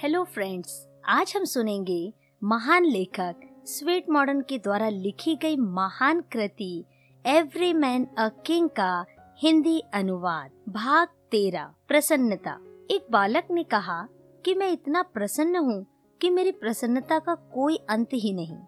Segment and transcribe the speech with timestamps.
[0.00, 0.70] Hello friends
[1.08, 2.12] आज हम सुनेंगे
[2.42, 6.84] महान लेखक, स्वीट मॉडर्न के द्वारा लिखी गई महान कृति
[7.24, 9.04] एवरी मैन अ किंग का
[9.38, 12.56] हिंदी अनुवाद, भाग तेरा प्रसन्नता।
[12.90, 14.00] एक बालक ने कहा
[14.44, 15.84] कि मैं इतना प्रसन्न हूँ
[16.20, 18.58] कि मेरी प्रसन्नता का कोई अंत ही नहीं,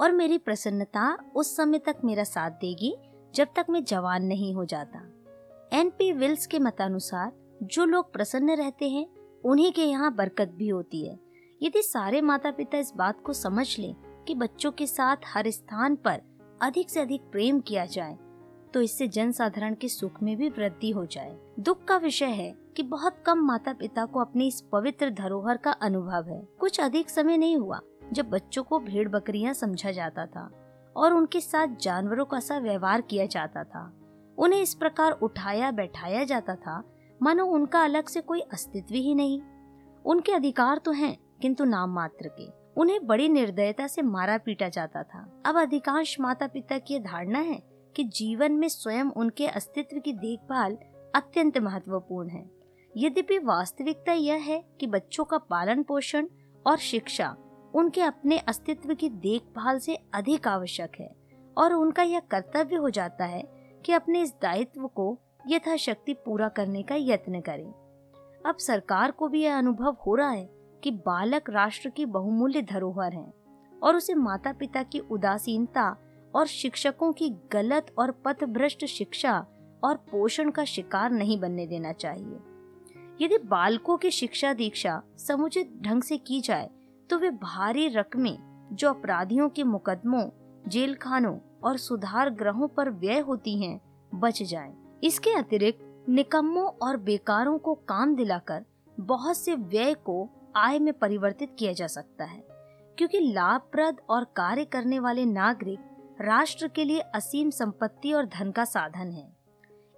[0.00, 2.94] और मेरी प्रसन्नता उस समय तक मेरा साथ देगी
[3.34, 5.06] जब तक मैं जवान नहीं हो जाता।
[5.72, 7.32] एन पी विल्स के मतानुसार
[7.64, 9.06] जो लोग प्रसन्न रहते हैं
[9.44, 11.18] उन्हीं के यहाँ बरकत भी होती है।
[11.60, 13.94] यदि सारे माता पिता इस बात को समझ लें
[14.26, 16.20] कि बच्चों के साथ हर स्थान पर
[16.62, 18.18] अधिक से अधिक प्रेम किया जाए
[18.74, 22.52] तो इससे जन साधारण के सुख में भी वृद्धि हो जाए। दुख का विषय है
[22.76, 27.10] कि बहुत कम माता पिता को अपनी इस पवित्र धरोहर का अनुभव है। कुछ अधिक
[27.10, 27.80] समय नहीं हुआ
[28.12, 30.50] जब बच्चों को भेड़ बकरियाँ समझा जाता था
[30.96, 33.84] और उनके साथ जानवरों का सा व्यवहार किया जाता था।
[34.38, 36.82] उन्हें इस प्रकार उठाया बैठाया जाता था
[37.22, 39.40] मानो उनका अलग से कोई अस्तित्व ही नहीं।
[40.04, 45.02] उनके अधिकार तो हैं, किंतु नाम मात्र के। उन्हें बड़ी निर्दयता से मारा पीटा जाता
[45.02, 47.62] था। अब अधिकांश माता पिता की धारणा है
[47.96, 50.78] कि जीवन में स्वयं उनके अस्तित्व की देखभाल
[51.14, 52.50] अत्यंत महत्वपूर्ण है।
[52.96, 56.28] यद्यपि वास्तविकता यह है कि बच्चों का पालन पोषण
[56.66, 57.36] और शिक्षा
[57.74, 61.10] उनके अपने अस्तित्व की देखभाल से अधिक आवश्यक है
[61.58, 63.42] और उनका यह कर्तव्य हो जाता है
[63.86, 67.72] कि अपने इस दायित्व को यथाशक्ति पूरा करने का यत्न करें
[68.46, 70.48] अब सरकार को भी यह अनुभव हो रहा है
[70.84, 73.32] कि बालक राष्ट्र की बहुमूल्य धरोहर है
[73.82, 75.96] और उसे माता पिता की उदासीनता
[76.34, 79.46] और शिक्षकों की गलत और पथभ्रष्ट शिक्षा
[79.84, 82.38] और पोषण का शिकार नहीं बनने देना चाहिए
[83.20, 86.70] यदि बालकों की शिक्षा दीक्षा समुचित ढंग से की जाए
[87.10, 88.36] तो वे भारी रकमें
[88.72, 90.28] जो अपराधियों के मुकदमों,
[90.68, 93.80] जेल खानों और सुधार ग्रहों पर व्यय होती हैं,
[94.14, 98.64] बच जाएँ। इसके अतिरिक्त, निकम्मों और बेकारों को काम दिलाकर
[98.98, 102.42] बहुत से व्यय को आय में परिवर्तित किया जा सकता है,
[102.98, 108.64] क्योंकि लाभप्रद और कार्य करने वाले नागरिक राष्ट्र के लिए असीम संपत्ति और धन का
[108.64, 109.28] साधन है।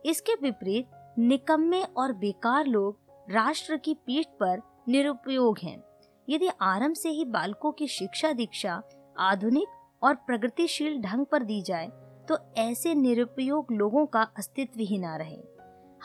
[0.04, 2.98] इसके विपरीत, निकम्मे और बेकार लोग
[3.30, 5.82] राष्ट्र की पीठ पर निरुपयोग हैं।
[6.28, 8.80] यदि आरंभ से ही बालकों की शिक्षा दीक्षा
[9.16, 9.68] आधुनिक
[10.02, 11.90] और प्रगतिशील ढंग पर दी जाए
[12.32, 15.38] तो ऐसे निरुपयोग लोगों का अस्तित्व ही ना रहे।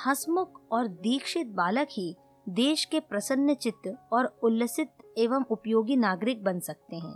[0.05, 2.15] हसमुख और दीक्षित बालक ही
[2.49, 7.15] देश के प्रसन्न चित्त और उल्लसित एवं उपयोगी नागरिक बन सकते हैं।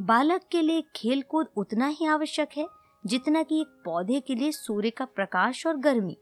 [0.00, 2.66] बालक के लिए खेल कूद उतना ही आवश्यक है,
[3.06, 6.16] जितना कि एक पौधे के लिए सूर्य का प्रकाश और गर्मी।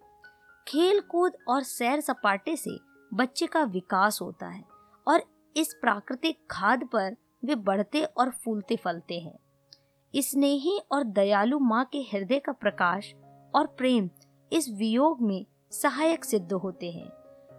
[0.69, 2.79] खेल कूद और सैर सपाटे से
[3.15, 4.65] बच्चे का विकास होता है
[5.09, 5.23] और
[5.57, 9.39] इस प्राकृतिक खाद पर वे बढ़ते और फूलते फलते हैं।
[10.23, 13.15] स्नेही और दयालु माँ के हृदय का प्रकाश
[13.55, 14.11] और प्रेम
[14.53, 17.09] इस वियोग में सहायक सिद्ध होते हैं।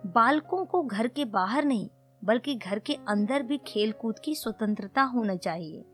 [0.06, 1.90] बालकों को घर के बाहर नहीं,
[2.24, 5.86] बल्कि घर के अंदर भी खेल कूद की स्वतंत्रता होना चाहिए।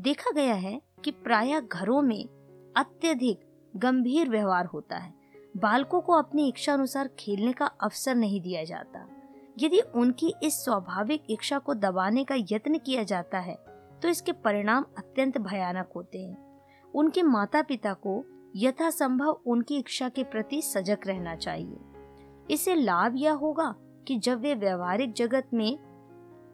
[0.00, 2.24] देखा गया है कि प्राय घरों में
[2.76, 3.40] अत्यधिक
[3.76, 5.14] गंभीर व्यवहार होता है।
[5.56, 9.08] बालकों को अपनी इच्छा अनुसार खेलने का अवसर नहीं दिया जाता।
[9.58, 13.71] यदि उनकी इस स्वाभाविक इच्छा को दबाने का यत्न किया जाता है
[14.02, 16.36] तो इसके परिणाम अत्यंत भयानक होते हैं।
[16.94, 18.24] उनके माता पिता को
[18.56, 21.78] यथासंभव उनकी इच्छा के प्रति सजग रहना चाहिए।
[22.50, 23.74] इससे लाभ यह होगा
[24.08, 25.76] कि जब वे व्यवहारिक जगत में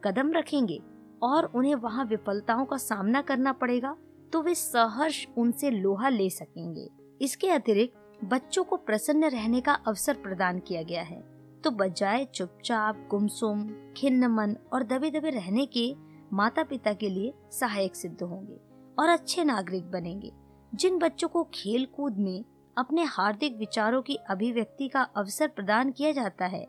[0.04, 0.80] कदम रखेंगे
[1.22, 3.96] और उन्हें वहाँ विफलताओं का सामना करना पड़ेगा
[4.32, 6.88] तो वे सहर्ष उनसे लोहा ले सकेंगे।
[7.20, 11.20] इसके अतिरिक्त बच्चों को प्रसन्न रहने का अवसर प्रदान किया गया है।
[11.64, 15.88] तो बजाय चुपचाप, गुमसुम खिन्न मन और दबे दबे रहने के
[16.32, 18.60] माता पिता के लिए सहायक सिद्ध होंगे
[18.98, 20.32] और अच्छे नागरिक बनेंगे।
[20.74, 22.44] जिन बच्चों को खेल कूद में
[22.78, 26.66] अपने हार्दिक विचारों की अभिव्यक्ति का अवसर प्रदान किया जाता है,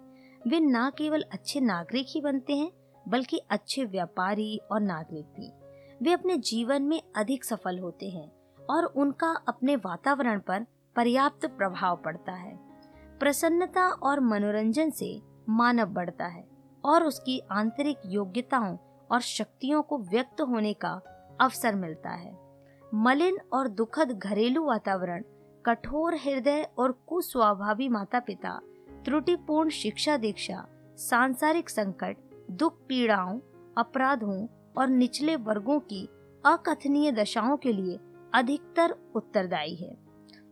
[0.48, 2.72] वे न केवल अच्छे नागरिक ही बनते हैं,
[3.08, 5.52] बल्कि अच्छे व्यापारी और नागरिक भी।
[6.02, 8.32] वे अपने जीवन में अधिक सफल होते हैं
[8.70, 10.66] और उनका अपने वातावरण पर
[10.96, 12.60] पर्याप्त प्रभाव पड़ता है।
[13.20, 16.48] प्रसन्नता और मनोरंजन से मानव बढ़ता है
[16.86, 18.78] और उसकी आंतरिक योग्यताओं
[19.12, 21.02] और शक्तियों को व्यक्त होने का
[21.42, 22.38] अवसर मिलता है।
[22.94, 25.24] मलिन और दुखद घरेलू वातावरण,
[25.66, 28.60] कठोर हृदय और कुस्वभावी माता पिता
[29.06, 30.66] त्रुटिपूर्ण शिक्षा दीक्षा
[30.98, 32.18] सांसारिक संकट,
[32.52, 33.40] दुख पीड़ाओं,
[33.78, 34.48] अपराधों
[34.78, 36.08] और निचले वर्गों की
[36.46, 38.00] अकथनीय दशाओं के लिए
[38.34, 39.96] अधिकतर उत्तरदायी है।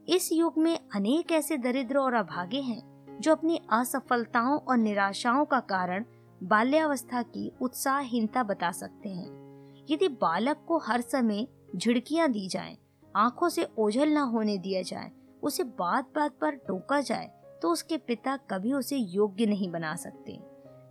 [0.10, 5.60] इस युग में अनेक ऐसे दरिद्र और अभागे हैं जो अपनी असफलताओं और निराशाओं का
[5.60, 6.06] कारण
[6.44, 12.78] बाल्यावस्था की उत्साहहीनता बता सकते हैं। यदि बालक को हर समय झिड़कियाँ दी जाएँ,
[13.16, 15.12] आँखों से ओझल न होने दिया जाए
[15.44, 17.30] उसे बात बात पर टोका जाए
[17.62, 20.40] तो उसके पिता कभी उसे योग्य नहीं बना सकते।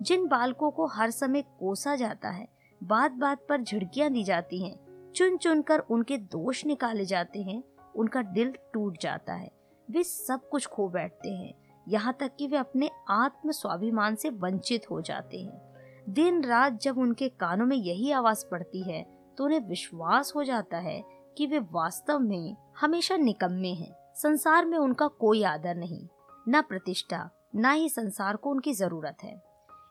[0.03, 2.47] जिन बालकों को हर समय कोसा जाता है
[2.81, 7.63] बात बात पर झिड़कियाँ दी जाती हैं चुन चुन कर उनके दोष निकाले जाते हैं
[7.95, 9.51] उनका दिल टूट जाता है
[9.89, 11.53] वे सब कुछ खो बैठते हैं।
[11.87, 15.65] यहाँ तक कि वे अपने आत्म स्वाभिमान से वंचित हो जाते हैं।
[16.11, 19.03] दिन रात जब उनके कानों में यही आवाज़ पड़ती है
[19.39, 21.03] तो उन्हें विश्वास हो जाता है
[21.37, 26.07] कि वे वास्तव में हमेशा निकम्मे हैं। संसार में उनका कोई आदर नहीं,
[26.47, 29.35] न प्रतिष्ठा, न ही संसार को उनकी ज़रूरत है।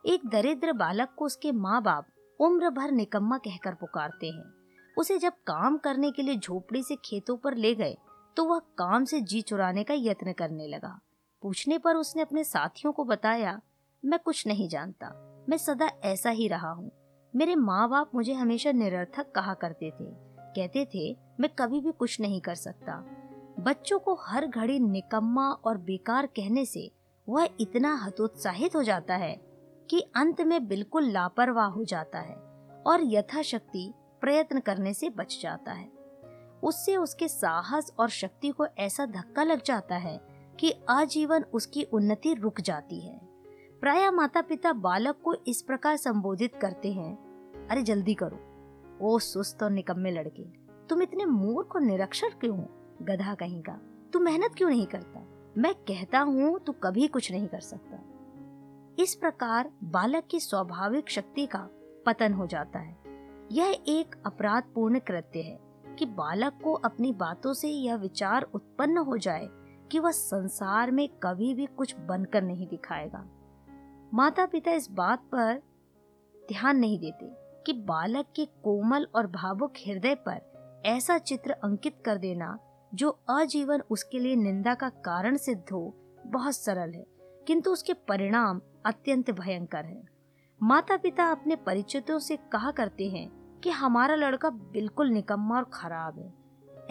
[0.06, 2.08] एक दरिद्र बालक को उसके माँ बाप
[2.40, 4.44] उम्र भर निकम्मा कहकर पुकारते हैं।
[4.98, 7.96] उसे जब काम करने के लिए झोपड़ी से खेतों पर ले गए
[8.38, 11.00] तो वह काम से जी चुराने का यत्न करने लगा।
[11.46, 13.62] पूछने पर उसने अपने साथियों को बताया,
[14.06, 15.10] मैं कुछ नहीं जानता।
[15.50, 16.92] मैं सदा ऐसा ही रहा हूँ।
[17.36, 20.06] मेरे माँ बाप मुझे हमेशा निरर्थक कहा करते थे।
[20.56, 22.98] कहते थे, मैं कभी भी कुछ नहीं कर सकता।
[23.60, 26.92] बच्चों को हर घड़ी निकम्मा और बेकार कहने से
[27.30, 29.42] वह इतना हतोत्साहित हो जाता है
[29.90, 32.36] कि अंत में बिल्कुल लापरवाह हो जाता है
[32.88, 35.92] और यथाशक्ति प्रयत्न करने से बच जाता है।
[36.64, 42.34] उससे उसके साहस और शक्ति को ऐसा धक्का लग जाता है कि आजीवन उसकी उन्नति
[42.34, 43.20] रुक जाती है।
[43.82, 47.16] प्राय माता पिता बालक को इस प्रकार संबोधित करते हैं,
[47.68, 48.40] अरे जल्दी करो।
[49.02, 50.44] ओ सुस्त और निकम्मे लड़के,
[50.88, 52.68] तुम इतने मूर्ख और निरक्षर क्यों हो?
[53.02, 53.80] गधा कहीं का,
[54.14, 55.28] तू मेहनत क्यों नहीं करता?
[55.58, 58.02] मैं कहता हूँ, तू कभी कुछ नहीं कर सकता।
[59.00, 61.68] इस प्रकार बालक की स्वाभाविक शक्ति का
[62.06, 62.98] पतन हो जाता है।
[63.52, 65.60] यह एक अपराध पूर्ण कृत्य है
[65.96, 69.50] कि बालक को अपनी बातों से यह विचार उत्पन्न हो जाए
[69.92, 73.26] कि वह संसार में कभी भी कुछ बनकर नहीं दिखाएगा।
[74.14, 75.62] माता पिता इस बात पर
[76.50, 77.26] ध्यान नहीं देते
[77.66, 82.58] कि बालक के कोमल और भावुक हृदय पर ऐसा चित्र अंकित कर देना
[82.94, 85.94] जो आजीवन उसके लिए निंदा का कारण सिद्ध हो,
[86.26, 87.06] बहुत सरल है,
[87.48, 90.04] किंतु उसके परिणाम अत्यंत भयंकर है।
[90.64, 93.30] माता पिता अपने परिचितों से कहा करते हैं
[93.64, 96.34] कि हमारा लड़का बिल्कुल निकम्मा और खराब है।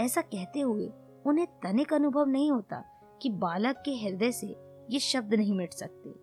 [0.04, 0.90] ऐसा कहते हुए
[1.26, 2.82] उन्हें तनिक अनुभव नहीं होता
[3.22, 4.46] कि बालक के हृदय से
[4.90, 6.14] ये शब्द नहीं मिट सकते।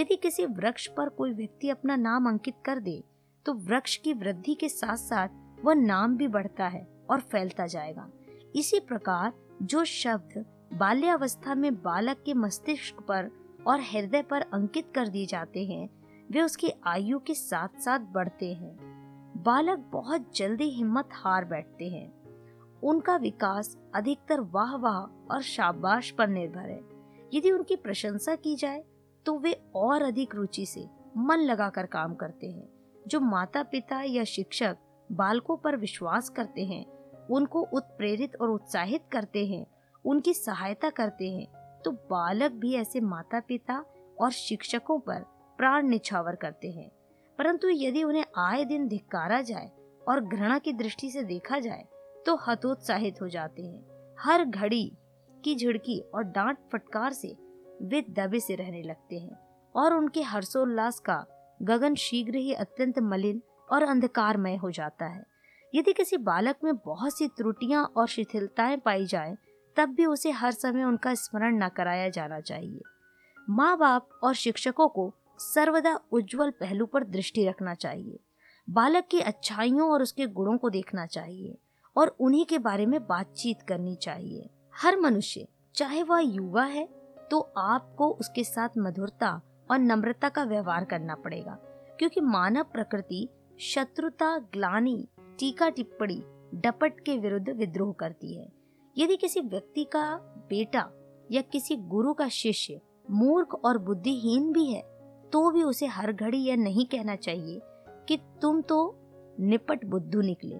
[0.00, 3.02] यदि किसी वृक्ष पर कोई व्यक्ति अपना नाम अंकित कर दे
[3.46, 5.28] तो वृक्ष की वृद्धि के साथ साथ
[5.64, 8.08] वह नाम भी बढ़ता है और फैलता जाएगा।
[8.56, 9.32] इसी प्रकार
[9.62, 10.44] जो शब्द
[10.74, 13.30] बाल्यावस्था में बालक के मस्तिष्क पर
[13.66, 15.88] और हृदय पर अंकित कर दिए जाते हैं,
[16.30, 18.76] वे उसकी आयु के साथ साथ बढ़ते हैं।
[19.36, 22.19] बालक बहुत जल्दी हिम्मत हार बैठते हैं।
[22.82, 26.80] उनका विकास अधिकतर वाह वाह और शाबाश पर निर्भर है।
[27.34, 28.84] यदि उनकी प्रशंसा की जाए
[29.26, 30.86] तो वे और अधिक रुचि से
[31.16, 32.68] मन लगाकर काम करते हैं।
[33.08, 34.76] जो माता पिता या शिक्षक
[35.12, 36.84] बालकों पर विश्वास करते हैं,
[37.26, 39.66] उनको उत्प्रेरित और उत्साहित करते हैं,
[40.04, 41.46] उनकी सहायता करते हैं
[41.84, 43.84] तो बालक भी ऐसे माता पिता
[44.20, 45.24] और शिक्षकों पर
[45.58, 46.90] प्राण निछावर करते हैं।
[47.38, 49.70] परंतु यदि उन्हें आए दिन धिक्कारा जाए
[50.08, 51.84] और घृणा की दृष्टि से देखा जाए
[52.26, 54.92] तो हतोत्साहित हो जाते हैं। हर घड़ी
[55.44, 57.36] की झिड़की और डांट फटकार से
[57.82, 59.36] वे दबे से रहने लगते हैं
[59.76, 61.24] और उनके हर्षोल्लास का
[61.62, 65.24] गगन शीघ्र ही अत्यंत मलिन और अंधकारमय हो जाता है।
[65.74, 69.36] यदि किसी बालक में बहुत सी त्रुटियाँ और शिथिलताएँ पाई जाए,
[69.76, 72.80] तब भी उसे हर समय उनका स्मरण न कराया जाना चाहिए।
[73.50, 78.18] माँ बाप और शिक्षकों को सर्वदा उज्जवल पहलू पर दृष्टि रखना चाहिए।
[78.70, 81.58] बालक की अच्छाइयों और उसके गुणों को देखना चाहिए।
[82.00, 86.88] और उन्हीं के बारे में बातचीत करनी चाहिए। हर मनुष्य, चाहे वह युवा है
[87.30, 89.40] तो आपको उसके साथ मधुरता
[89.70, 91.58] और नम्रता का व्यवहार करना पड़ेगा।
[91.98, 93.28] क्योंकि मानव प्रकृति
[93.60, 96.22] शत्रुता, ग्लानी, टीका टिप्पणी,
[96.54, 98.48] डपट के विरुद्ध विद्रोह करती है।
[98.98, 100.16] यदि किसी व्यक्ति का
[100.48, 100.90] बेटा
[101.30, 102.80] या किसी गुरु का शिष्य
[103.10, 104.82] मूर्ख और बुद्धिहीन भी है
[105.32, 107.60] तो भी उसे हर घड़ी यह नहीं कहना चाहिए
[108.08, 108.78] कि तुम तो
[109.40, 110.56] निपट बुद्धू निकले।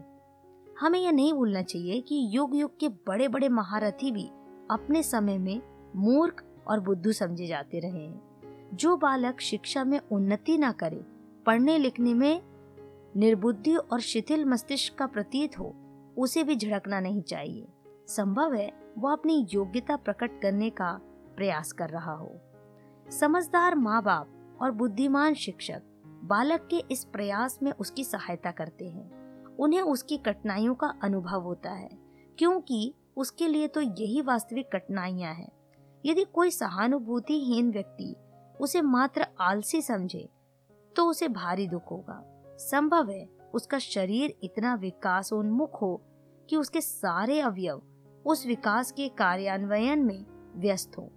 [0.80, 4.26] हमें यह नहीं भूलना चाहिए कि युग युग के बड़े बड़े महारथी भी
[4.70, 5.62] अपने समय में
[5.96, 8.30] मूर्ख और बुद्धू समझे जाते रहे हैं।
[8.74, 11.04] जो बालक शिक्षा में उन्नति ना करे,
[11.46, 12.42] पढ़ने लिखने में
[13.16, 15.74] निर्बुद्धि और शिथिल मस्तिष्क का प्रतीत हो,
[16.18, 17.68] उसे भी झड़कना नहीं चाहिए।
[18.06, 21.00] संभव है वो अपनी योग्यता प्रकट करने का
[21.36, 22.32] प्रयास कर रहा हो।
[23.10, 25.82] समझदार माँ बाप और बुद्धिमान शिक्षक
[26.24, 29.19] बालक के इस प्रयास में उसकी सहायता करते हैं।
[29.60, 31.88] उन्हें उसकी कठिनाइयों का अनुभव होता है,
[32.38, 35.50] क्योंकि उसके लिए तो यही वास्तविक कठिनाइयाँ हैं।
[36.04, 38.14] यदि कोई सहानुभूतिहीन व्यक्ति
[38.60, 40.28] उसे मात्र आलसी समझे
[40.96, 42.22] तो उसे भारी दुख होगा।
[42.60, 46.00] संभव है उसका शरीर इतना विकासोन्मुख हो
[46.48, 47.82] कि उसके सारे अवयव
[48.26, 50.24] उस विकास के कार्यान्वयन में
[50.56, 51.10] व्यस्त हो।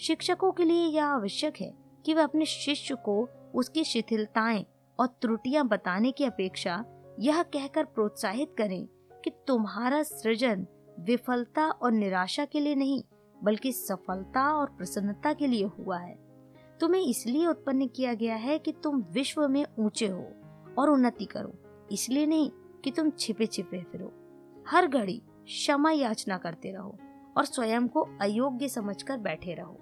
[0.00, 1.72] शिक्षकों के लिए यह आवश्यक है
[2.04, 4.64] कि वे अपने शिष्य को उसकी शिथिलताएँ
[4.98, 6.84] और त्रुटियाँ बताने की अपेक्षा
[7.18, 8.86] यह कहकर प्रोत्साहित करें
[9.24, 10.66] कि तुम्हारा सृजन
[11.00, 13.02] विफलता और निराशा के लिए नहीं,
[13.36, 16.14] बल्कि सफलता और प्रसन्नता के लिए हुआ है।
[16.80, 20.28] तुम्हें इसलिए उत्पन्न किया गया है कि तुम विश्व में ऊँचे हो
[20.78, 21.52] और उन्नति करो,
[21.92, 22.50] इसलिए नहीं
[22.84, 24.12] कि तुम छिपे छिपे फिरो।
[24.68, 26.96] हर घड़ी क्षमा याचना करते रहो
[27.36, 29.78] और स्वयं को अयोग्य समझकर बैठे रहो।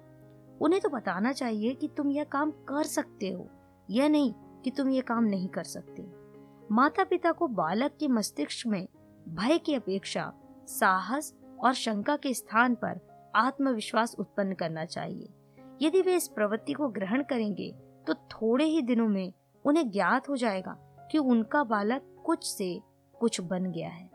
[0.61, 3.49] उन्हें तो बताना चाहिए कि तुम यह काम कर सकते हो,
[3.89, 6.16] यह नहीं कि तुम यह काम नहीं कर सकते।
[6.71, 8.87] माता पिता को बालक के मस्तिष्क में
[9.27, 10.33] भय की अपेक्षा,
[10.67, 12.99] साहस और शंका के स्थान पर
[13.35, 15.29] आत्मविश्वास उत्पन्न करना चाहिए।
[15.81, 17.71] यदि वे इस प्रवृत्ति को ग्रहण करेंगे
[18.07, 19.33] तो थोड़े ही दिनों में
[19.65, 20.77] उन्हें ज्ञात हो जाएगा
[21.11, 22.81] कि उनका बालक कुछ से
[23.19, 24.09] कुछ बन गया है।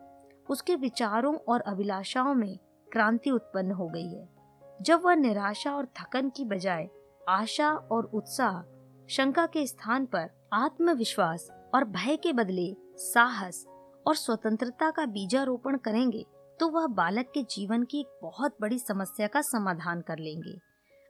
[0.50, 2.58] उसके विचारों और अभिलाषाओं में
[2.92, 4.28] क्रांति उत्पन्न हो गई है।
[4.82, 6.88] जब वह निराशा और थकन की बजाय
[7.28, 8.62] आशा और उत्साह,
[9.08, 13.64] शंका के स्थान पर आत्मविश्वास और भय के बदले साहस
[14.06, 16.24] और स्वतंत्रता का बीजारोपण करेंगे
[16.60, 20.58] तो वह बालक के जीवन की एक बहुत बड़ी समस्या का समाधान कर लेंगे।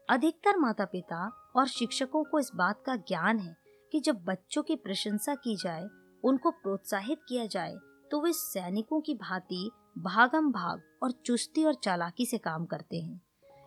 [0.09, 1.27] अधिकतर माता पिता
[1.57, 3.57] और शिक्षकों को इस बात का ज्ञान है
[3.93, 5.89] कि जब बच्चों की प्रशंसा की जाए,
[6.25, 7.75] उनको प्रोत्साहित किया जाए
[8.11, 13.21] तो वे सैनिकों की भांति भागम भाग और चुस्ती और चालाकी से काम करते हैं।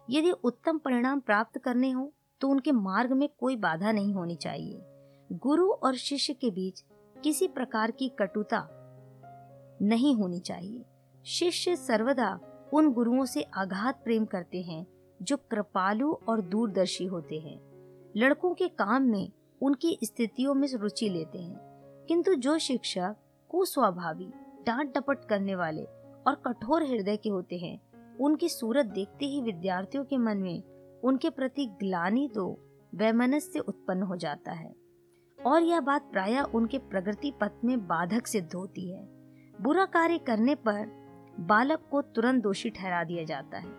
[0.10, 2.12] यदि उत्तम परिणाम प्राप्त करने हो
[2.42, 4.82] तो उनके मार्ग में कोई बाधा नहीं होनी चाहिए।
[5.30, 6.84] गुरु और शिष्य के बीच
[7.16, 8.68] किसी प्रकार की कटुता
[9.82, 10.84] नहीं होनी चाहिए।
[11.26, 12.40] शिष्य सर्वदा
[12.74, 14.86] उन गुरुओं से आघात प्रेम करते हैं,
[15.22, 17.60] जो कृपालु और दूरदर्शी होते हैं।
[18.18, 21.58] लड़कों के काम में उनकी स्थितियों में रुचि लेते हैं,
[22.08, 23.16] किंतु जो शिक्षक
[23.50, 24.32] कुस्वभावी
[24.66, 25.84] डांट डपट करने वाले
[26.28, 27.80] और कठोर हृदय के होते हैं,
[28.18, 30.64] उनकी सूरत देखते ही विद्यार्थियों के मन में
[31.04, 32.48] उनके प्रति ग्लानी तो
[32.96, 34.85] वैमनस्य उत्पन्न हो जाता है।
[35.46, 39.04] और यह बात प्राय उनके प्रगति पथ में बाधक सिद्ध होती है।
[39.62, 41.06] बुरा कार्य करने पर
[41.40, 43.70] बालक को तुरंत दोषी ठहरा दिया जाता है।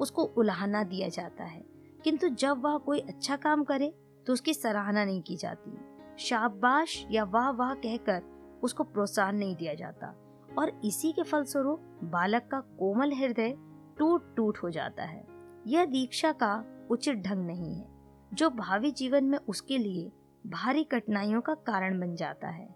[0.00, 1.64] उसको उलाहना दिया जाता है।
[2.04, 3.94] किंतु जब वह कोई अच्छा काम करे
[4.26, 5.78] तो उसकी सराहना नहीं की जाती।
[6.18, 8.22] शाबाश या वाह वाह कहकर
[8.62, 10.20] उसको प्रोत्साहन नहीं दिया जाता।
[10.58, 13.56] और इसी के फलस्वरूप बालक का कोमल हृदय
[13.98, 15.26] टूट टूट हो जाता है।
[15.66, 17.88] यह दीक्षा का उचित ढंग नहीं है।
[18.34, 20.12] जो भावी जीवन में उसके लिए
[20.44, 22.68] भारी कठिनाइयों का कारण बन जाता है।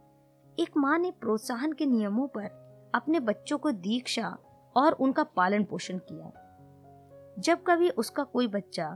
[0.58, 4.36] एक माँ ने प्रोत्साहन के नियमों पर अपने बच्चों को दीक्षा
[4.76, 6.30] और उनका पालन पोषण किया।
[7.38, 8.86] जब कभी उसका कोई बच्चा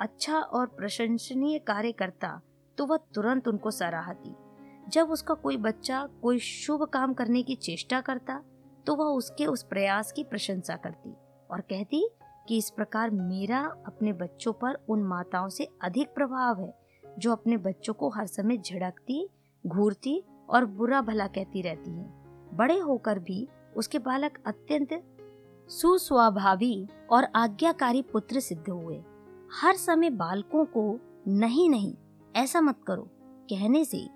[0.00, 2.40] अच्छा और प्रशंसनीय कार्य करता
[2.78, 4.34] तो वह तुरंत उनको सराहती।
[4.88, 8.42] जब उसका कोई बच्चा कोई शुभ काम करने की चेष्टा करता
[8.86, 11.14] तो वह उसके उस प्रयास की प्रशंसा करती
[11.50, 12.08] और कहती
[12.48, 16.81] कि इस प्रकार मेरा अपने बच्चों पर उन माताओं से अधिक प्रभाव है।
[17.18, 19.28] जो अपने बच्चों को हर समय झिड़कती,
[19.66, 22.04] घूरती और बुरा भला कहती रहती है।
[22.56, 25.04] बड़े होकर भी उसके बालक अत्यंत
[25.68, 29.02] सुस्वभावी और आज्ञाकारी पुत्र सिद्ध हुए।
[29.52, 31.94] हर समय बालकों को, नहीं नहीं,
[32.36, 33.08] ऐसा मत करो।
[33.50, 34.08] कहने से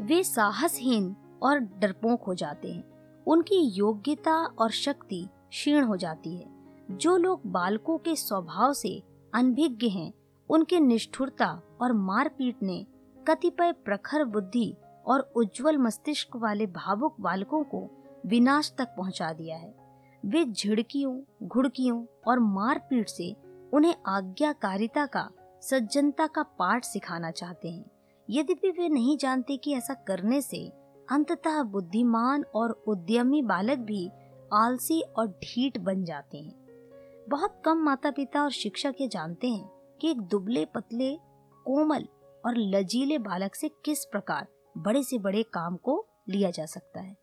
[0.00, 2.84] वे साहसहीन और डरपोक हो जाते हैं।
[3.26, 6.46] उनकी योग्यता और शक्ति क्षीण हो जाती है।
[6.90, 9.02] जो लोग बालकों के स्वभाव से
[9.34, 10.12] अनभिज्ञ हैं
[10.52, 12.86] उनके निष्ठुरता और मारपीट ने
[13.28, 14.74] कतिपय प्रखर बुद्धि
[15.06, 17.88] और उज्जवल मस्तिष्क वाले भावुक बालकों को
[18.26, 19.74] विनाश तक पहुँचा दिया है।
[20.26, 23.36] वे झिड़कियों, घुड़कियों और मारपीट से
[23.72, 25.28] उन्हें आज्ञाकारिता का,
[25.62, 27.90] सज्जनता का पाठ सिखाना चाहते हैं।
[28.30, 30.72] यद्यपि वे नहीं जानते कि ऐसा करने से
[31.10, 34.10] अंततः बुद्धिमान और उद्यमी बालक भी
[34.52, 36.54] आलसी और ढीठ बन जाते हैं।
[37.28, 39.71] बहुत कम माता पिता और शिक्षक ये जानते हैं
[40.02, 41.16] कि एक दुबले पतले,
[41.64, 42.08] कोमल
[42.46, 44.46] और लजीले बालक से किस प्रकार
[44.78, 47.16] बड़े से बड़े काम को लिया जा सकता है?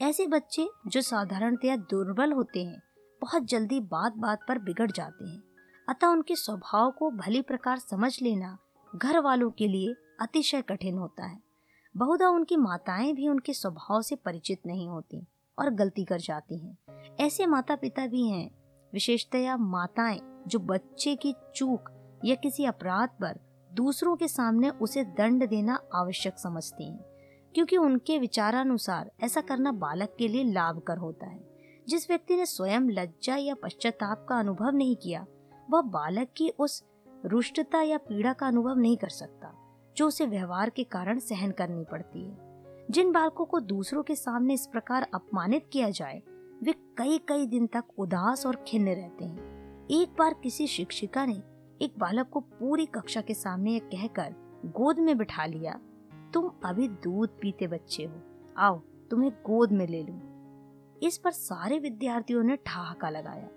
[0.00, 2.82] ऐसे बच्चे जो साधारणतया दुर्बल होते हैं,
[3.22, 5.42] बहुत जल्दी बात बात पर बिगड़ जाते हैं।
[5.88, 8.58] अतः उनके स्वभाव को भली प्रकार समझ लेना
[8.96, 11.40] घर वालों के लिए अतिशय कठिन होता है।
[11.96, 15.26] बहुधा उनकी माताएँ भी उनके स्वभाव से परिचित नहीं होती
[15.58, 16.78] और गलती कर जाती हैं।
[17.20, 18.50] ऐसे माता पिता भी हैं,
[18.92, 21.93] विशेषतया माताएँ जो बच्चे की चूक
[22.24, 23.40] या किसी अपराध पर
[23.72, 27.04] दूसरों के सामने उसे दंड देना आवश्यक समझती हैं,
[27.54, 31.54] क्योंकि उनके विचारानुसार ऐसा करना बालक के लिए लाभकर होता है।
[31.88, 35.26] जिस व्यक्ति ने स्वयं लज्जा या पश्चाताप का अनुभव नहीं किया,
[35.70, 36.84] वह बालक की उस
[37.26, 39.54] रुष्टता या पीड़ा का अनुभव नहीं कर सकता,
[39.96, 42.36] जो उसे व्यवहार के कारण सहन करनी पड़ती है।
[42.90, 46.22] जिन बालकों को दूसरों के सामने इस प्रकार अपमानित किया जाए,
[46.62, 49.54] वे कई कई दिन तक उदास और खिन्न रहते हैं।
[49.90, 51.42] एक बार किसी शिक्षिका ने
[51.82, 54.34] एक बालक को पूरी कक्षा के सामने यह कहकर
[54.66, 55.80] गोद में बिठा लिया,
[56.34, 58.20] तुम अभी दूध पीते बच्चे हो।
[58.58, 58.78] आओ,
[59.10, 60.34] तुम्हें गोद में ले लूँ।
[61.02, 63.48] इस पर सारे विद्यार्थियों ने ठहाका लगाया।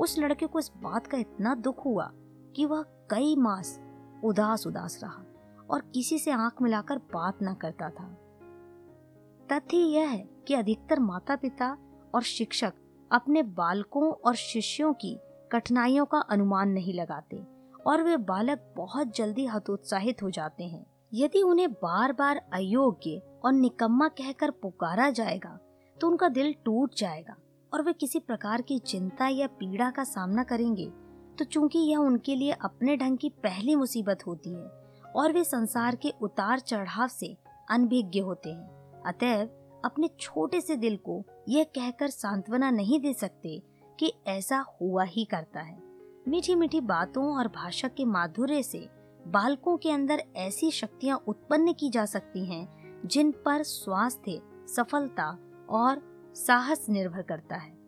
[0.00, 2.10] उस लड़के को इस बात का इतना दुख हुआ
[2.56, 3.80] कि वह कई मास
[4.24, 5.24] उदास उदास रहा
[5.70, 8.18] और किसी से आँख मिलाकर बात न करता था।
[9.52, 11.78] तथ्य यह है कि अधिकतर माता पिता
[12.14, 12.72] और शिक्षक
[13.12, 15.18] अपने बालकों और शिष्यों की
[15.52, 21.42] कठिनाइयों का अनुमान नहीं लगाते। और वे बालक बहुत जल्दी हतोत्साहित हो जाते हैं। यदि
[21.42, 25.58] उन्हें बार बार अयोग्य और निकम्मा कहकर पुकारा जाएगा
[25.96, 27.36] तो उनका दिल टूट जाएगा
[27.72, 30.90] और वे किसी प्रकार की चिंता या पीड़ा का सामना करेंगे।
[31.38, 34.66] तो चूँकि यह उनके लिए अपने ढंग की पहली मुसीबत होती है
[35.16, 37.36] और वे संसार के उतार चढ़ाव से
[37.70, 39.48] अनभिज्ञ होते हैं, अतएव
[39.84, 43.58] अपने छोटे से दिल को यह कहकर सांत्वना नहीं दे सकते
[43.98, 45.87] कि ऐसा हुआ ही करता है।
[46.28, 48.88] मीठी मीठी बातों और भाषा के माधुर्य से
[49.26, 52.68] बालकों के अंदर ऐसी शक्तियाँ उत्पन्न की जा सकती हैं,
[53.06, 54.42] जिन पर स्वास्थ्य,
[54.76, 55.38] सफलता
[55.70, 56.02] और
[56.36, 57.78] साहस निर्भर करता है।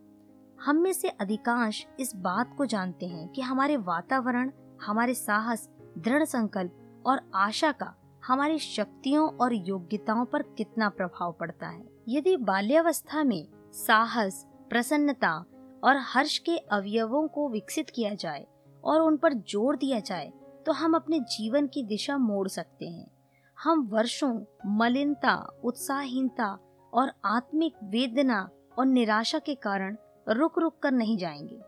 [0.63, 4.51] हम में से अधिकांश इस बात को जानते हैं कि हमारे वातावरण,
[4.87, 5.69] हमारे साहस,
[5.99, 7.95] दृढ़ संकल्प और आशा का
[8.27, 15.45] हमारी शक्तियों और योग्यताओं पर कितना प्रभाव पड़ता है। यदि बाल्यावस्था में साहस, प्रसन्नता
[15.83, 18.47] और हर्ष के अवयवों को विकसित किया जाए
[18.85, 20.33] और उन पर ज़ोर दिया जाए
[20.67, 23.11] तो हम अपने जीवन की दिशा मोड़ सकते हैं।
[23.59, 24.33] हम वर्षों,
[24.79, 25.35] मलिनता
[25.65, 26.47] उत्साहहीनता
[26.93, 29.97] और आत्मिक वेदना और निराशा के कारण
[30.29, 31.61] रुक रुक कर नहीं जाएँगे,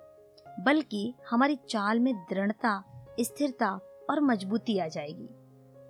[0.62, 2.82] बल्कि हमारी चाल में दृढ़ता,
[3.20, 3.70] स्थिरता
[4.10, 5.28] और मजबूती आ जाएगी।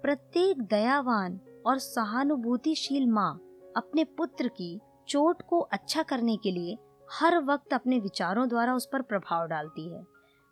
[0.02, 3.32] प्रत्येक दयावान और सहानुभूतिशील माँ
[3.76, 6.76] अपने पुत्र की चोट को अच्छा करने के लिए
[7.12, 10.02] हर वक्त अपने विचारों द्वारा उस पर प्रभाव डालती है।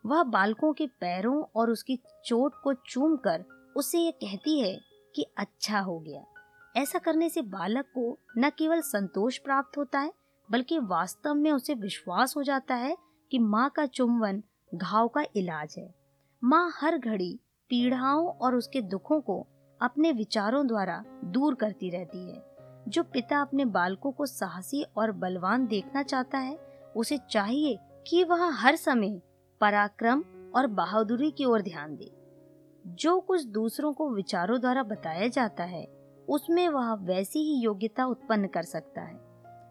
[0.07, 3.45] वह बालकों के पैरों और उसकी चोट को चूम कर
[3.76, 4.79] उसे ये कहती है
[5.14, 6.25] कि अच्छा हो गया।
[6.76, 10.12] ऐसा करने से बालक को न केवल संतोष प्राप्त होता है,
[10.50, 12.97] बल्कि वास्तव में उसे विश्वास हो जाता है
[13.30, 14.43] कि माँ का चुंबन
[14.75, 15.95] घाव का इलाज है।
[16.45, 17.39] माँ हर घड़ी
[17.71, 19.47] पीड़ाओं और उसके दुखों को
[19.80, 22.50] अपने विचारों द्वारा दूर करती रहती है।
[22.88, 26.58] जो पिता अपने बालकों को साहसी और बलवान देखना चाहता है,
[26.97, 29.23] उसे चाहिए कि वह हर समय
[29.60, 32.12] पराक्रम और बहादुरी की ओर ध्यान दे।
[32.86, 35.86] जो कुछ दूसरों को विचारों द्वारा बताया जाता है,
[36.28, 39.14] उसमें वह वैसी ही योग्यता उत्पन्न कर सकता है।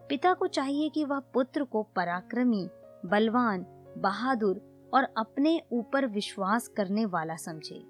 [0.08, 2.68] पिता को चाहिए कि वह पुत्र को पराक्रमी,
[3.06, 3.66] बलवान,
[3.98, 7.82] बहादुर और अपने ऊपर विश्वास करने वाला समझे।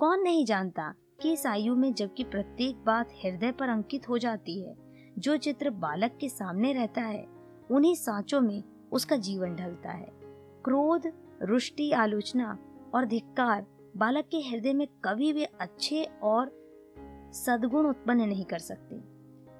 [0.00, 4.62] कौन नहीं जानता कि इस आयु में जबकि प्रत्येक बात हृदय पर अंकित हो जाती
[4.62, 4.74] है।
[5.18, 7.26] जो चित्र बालक के सामने रहता है,
[7.70, 10.08] उन्हीं सांचों में उसका जीवन ढलता है।
[10.64, 12.58] क्रोध, रुष्टि, आलोचना
[12.94, 16.62] और धिक्कार बालक के हृदय में कभी भी अच्छे और
[17.32, 19.00] सदगुण उत्पन्न नहीं कर सकते।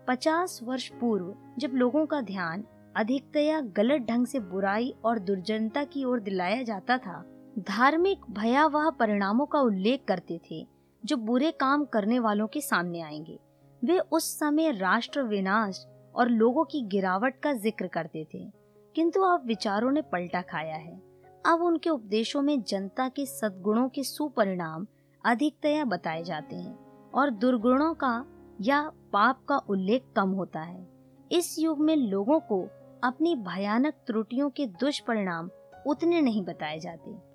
[0.08, 2.64] पचास वर्ष पूर्व, जब लोगों का ध्यान
[2.96, 7.24] अधिकतया गलत ढंग से बुराई और दुर्जनता की ओर दिलाया जाता था,
[7.58, 10.71] धार्मिक भयावह परिणामों का उल्लेख करते थे।
[11.04, 13.38] जो बुरे काम करने वालों के सामने आएँगे।
[13.84, 18.52] वे उस समय राष्ट्र विनाश और लोगों की गिरावट का ज़िक्र करते थे।
[18.94, 21.02] किंतु अब विचारों ने पलटा खाया है।
[21.46, 24.86] अब उनके उपदेशों में जनता के सद्गुणों के सुपरिणाम
[25.24, 28.26] अधिकतया बताए जाते हैं और दुर्गुणों का
[28.60, 30.88] या पाप का उल्लेख कम होता है।
[31.32, 32.68] इस युग में लोगों को
[33.04, 35.50] अपनी भयानक त्रुटियों के दुष्परिणाम
[35.86, 37.31] उतने नहीं बताए जाते।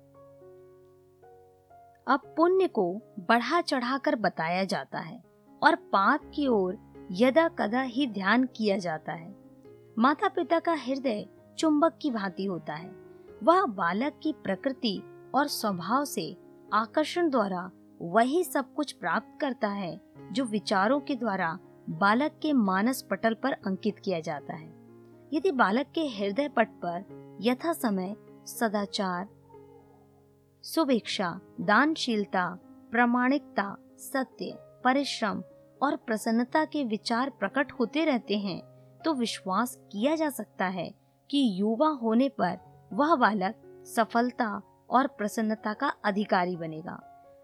[2.08, 5.20] अब पुण्य को बढ़ा चढ़ाकर बताया जाता है
[5.62, 6.78] और पाप की ओर
[7.12, 9.34] यदा कदा ही ध्यान किया जाता है।
[9.98, 11.26] माता पिता का हृदय
[11.58, 12.88] चुंबक की भांति होता है।
[13.42, 15.02] वह बालक की प्रकृति
[15.34, 16.36] और स्वभाव से
[16.72, 17.70] आकर्षण द्वारा
[18.02, 20.00] वही सब कुछ प्राप्त करता है,
[20.32, 21.58] जो विचारों के द्वारा
[21.90, 24.68] बालक के मानस पटल पर अंकित किया जाता है।
[25.32, 27.04] यदि बालक के हृदय पट पर
[27.40, 28.16] यथा समय
[28.46, 29.28] सदाचार
[30.68, 31.28] सुभिक्षा,
[31.60, 32.44] दानशीलता,
[32.92, 33.64] प्रामाणिकता,
[33.98, 34.54] सत्य,
[34.84, 35.42] परिश्रम
[35.80, 38.60] और प्रसन्नता के विचार प्रकट होते रहते हैं
[39.04, 40.88] तो विश्वास किया जा सकता है
[41.30, 42.58] कि युवा होने पर
[42.92, 44.50] वह बालक सफलता
[44.90, 47.00] और प्रसन्नता का अधिकारी बनेगा।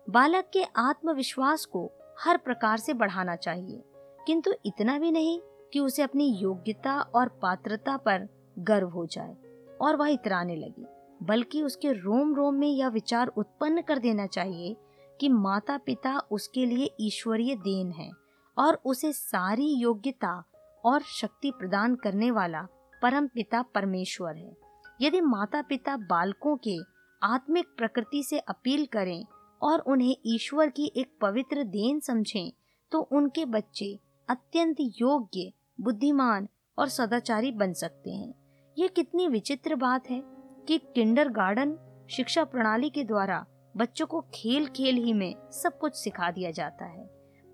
[0.07, 3.83] बालक के आत्मविश्वास को हर प्रकार से बढ़ाना चाहिए,
[4.27, 5.39] किंतु इतना भी नहीं
[5.73, 8.29] कि उसे अपनी योग्यता और पात्रता पर
[8.61, 9.37] गर्व हो जाए
[9.81, 10.87] और वह इतराने लगे।
[11.25, 14.77] बल्कि उसके रोम रोम में यह विचार उत्पन्न कर देना चाहिए
[15.21, 18.11] कि माता पिता उसके लिए ईश्वरीय देन है
[18.59, 20.45] और उसे सारी योग्यता
[20.85, 22.67] और शक्ति प्रदान करने वाला
[23.03, 24.57] परम पिता परमेश्वर है।
[25.03, 26.77] यदि माता पिता बालकों के
[27.23, 29.25] आत्मिक प्रकृति से अपील करें
[29.63, 32.53] और उन्हें ईश्वर की एक पवित्र देन समझें
[32.93, 38.35] तो उनके बच्चे अत्यंत योग्य, बुद्धिमान और सदाचारी बन सकते हैं।
[38.79, 40.34] ये कितनी विचित्र बात है।
[40.69, 41.77] कि किंडर गार्डन
[42.11, 43.45] शिक्षा प्रणाली के द्वारा
[43.77, 47.07] बच्चों को खेल खेल ही में सब कुछ सिखा दिया जाता है।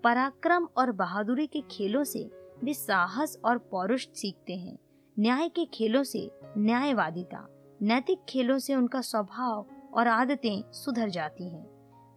[0.03, 2.29] पराक्रम और बहादुरी के खेलों से
[2.63, 4.77] वे साहस और पौरुष सीखते हैं।
[5.19, 7.47] न्याय के खेलों से न्यायवादिता,
[7.81, 11.65] नैतिक खेलों से उनका स्वभाव और आदतें सुधर जाती हैं।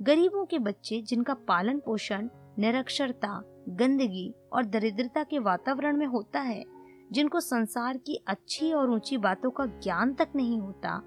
[0.02, 2.28] गरीबों के बच्चे जिनका पालन पोषण,
[2.58, 6.64] निरक्षरता, गंदगी और दरिद्रता के वातावरण में होता है
[7.10, 11.00] जिनको संसार की अच्छी और ऊँची बातों का ज्ञान तक नहीं होता,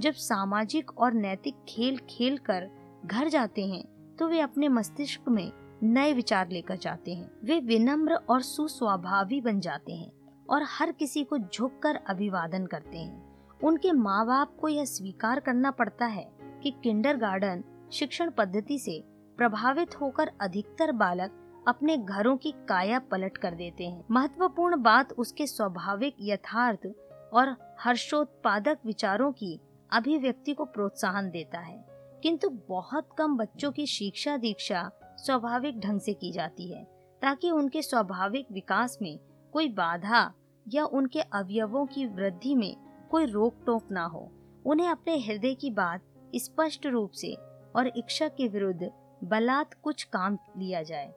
[0.00, 2.68] जब सामाजिक और नैतिक खेल खेल कर
[3.06, 3.84] घर जाते हैं
[4.16, 5.50] तो वे अपने मस्तिष्क में
[5.82, 10.10] नए विचार लेकर जाते हैं। वे विनम्र और सुस्वभावी बन जाते हैं
[10.50, 15.70] और हर किसी को झुककर अभिवादन करते हैं। उनके माँ बाप को यह स्वीकार करना
[15.70, 16.26] पड़ता है
[16.62, 17.62] कि किंडरगार्टन
[17.92, 19.02] शिक्षण पद्धति से
[19.38, 25.46] प्रभावित होकर अधिकतर बालक अपने घरों की काया पलट कर देते हैं। महत्वपूर्ण बात उसके
[25.46, 26.86] स्वाभाविक, यथार्थ
[27.32, 29.60] और हर्षोत्पादक विचारों की
[29.92, 31.84] अभिव्यक्ति को प्रोत्साहन देता है।
[32.22, 36.84] किंतु बहुत कम बच्चों की शिक्षा दीक्षा स्वाभाविक ढंग से की जाती है,
[37.22, 39.18] ताकि उनके स्वाभाविक विकास में
[39.52, 40.32] कोई बाधा
[40.68, 42.76] या उनके अवयवों की वृद्धि में
[43.10, 44.32] कोई रोक टोक ना हो।
[44.66, 46.00] उन्हें अपने हृदय की बात
[46.36, 47.36] स्पष्ट रूप से
[47.76, 48.90] और इच्छा के विरुद्ध
[49.24, 51.14] बलात् कुछ काम लिया जाए।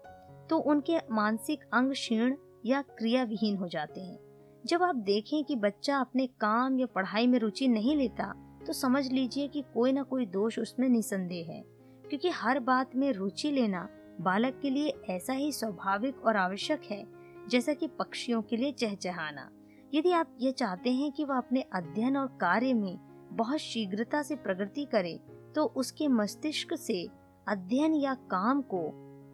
[0.49, 4.17] तो उनके मानसिक अंग क्षीण या क्रिया विहीन हो जाते हैं।
[4.65, 8.33] जब आप देखें कि बच्चा अपने काम या पढ़ाई में रुचि नहीं लेता
[8.67, 11.61] तो समझ लीजिए कि कोई ना कोई दोष उसमें निसंदेह है।
[12.09, 13.87] क्योंकि हर बात में रुचि लेना
[14.21, 17.03] बालक के लिए ऐसा ही स्वाभाविक और आवश्यक है,
[17.47, 19.49] जैसा कि पक्षियों के लिए चहचहाना।
[19.93, 22.97] यदि आप ये चाहते हैं कि वह अपने अध्ययन और कार्य में
[23.31, 25.19] बहुत शीघ्रता से प्रगति करे
[25.55, 27.07] तो उसके मस्तिष्क से
[27.47, 28.81] अध्ययन या काम को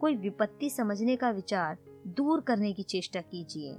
[0.04, 3.74] कोई विपत्ति समझने का विचार दूर करने की चेष्टा कीजिए।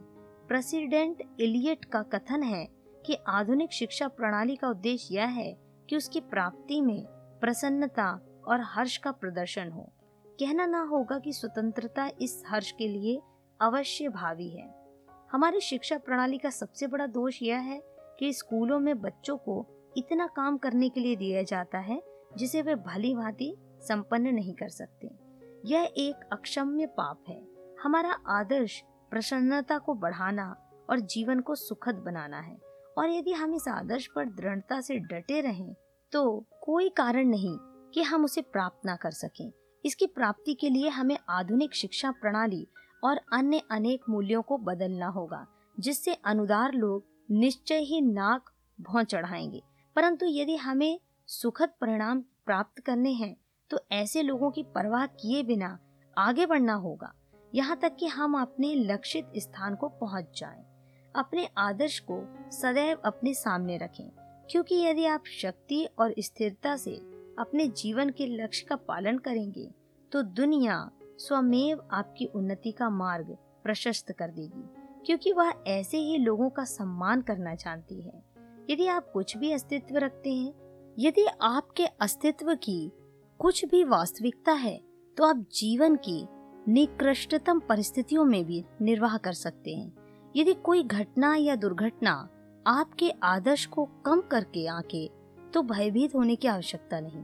[0.47, 2.67] प्रेसिडेंट इलियट का कथन है
[3.05, 5.57] कि आधुनिक शिक्षा प्रणाली का उद्देश्य यह है
[5.89, 7.05] कि उसकी प्राप्ति में
[7.41, 8.09] प्रसन्नता
[8.47, 9.81] और हर्ष का प्रदर्शन हो।
[10.39, 13.19] कहना ना होगा कि स्वतंत्रता इस हर्ष के लिए
[13.61, 14.67] अवश्य भावी है।
[15.31, 17.81] हमारी शिक्षा प्रणाली का सबसे बड़ा दोष यह है
[18.19, 19.65] कि स्कूलों में बच्चों को
[19.97, 22.01] इतना काम करने के लिए दिया जाता है
[22.37, 25.24] जिसे वे भली भांति संपन्न नहीं कर सकते।
[25.65, 27.41] यह एक अक्षम्य पाप है।
[27.83, 30.55] हमारा आदर्श प्रसन्नता को बढ़ाना
[30.89, 32.57] और जीवन को सुखद बनाना है।
[32.97, 35.73] और यदि हम इस आदर्श पर दृढ़ता से डटे रहें
[36.11, 37.57] तो कोई कारण नहीं
[37.93, 39.51] कि हम उसे प्राप्त ना कर सकें।
[39.85, 42.67] इसकी प्राप्ति के लिए हमें आधुनिक शिक्षा प्रणाली
[43.03, 45.45] और अन्य अनेक मूल्यों को बदलना होगा,
[45.79, 48.49] जिससे अनुदार लोग निश्चय ही नाक
[48.81, 49.61] भौ चढ़ाएँगे।
[49.95, 53.35] परंतु यदि हमें सुखद परिणाम प्राप्त करने हैं
[53.71, 55.77] तो ऐसे लोगों की परवाह किए बिना
[56.17, 57.11] आगे बढ़ना होगा
[57.53, 60.63] यहाँ तक कि हम अपने लक्षित स्थान को पहुँच जाएँ।
[61.15, 62.19] अपने आदर्श को
[62.51, 64.09] सदैव अपने सामने रखें,
[64.49, 66.95] क्योंकि यदि आप शक्ति और स्थिरता से
[67.39, 69.69] अपने जीवन के लक्ष्य का पालन करेंगे
[70.11, 74.63] तो दुनिया स्वमेव आपकी उन्नति का मार्ग प्रशस्त कर देगी,
[75.05, 78.23] क्योंकि वह ऐसे ही लोगों का सम्मान करना जानती है
[78.69, 80.53] यदि आप कुछ भी अस्तित्व रखते हैं,
[80.97, 82.91] यदि आपके अस्तित्व की
[83.39, 84.77] कुछ भी वास्तविकता है
[85.17, 86.25] तो आप जीवन की
[86.67, 92.11] निकृष्टतम परिस्थितियों में भी निर्वाह कर सकते हैं। यदि कोई घटना या दुर्घटना
[92.67, 95.07] आपके आदर्श को कम करके आके
[95.53, 97.23] तो भयभीत होने की आवश्यकता नहीं।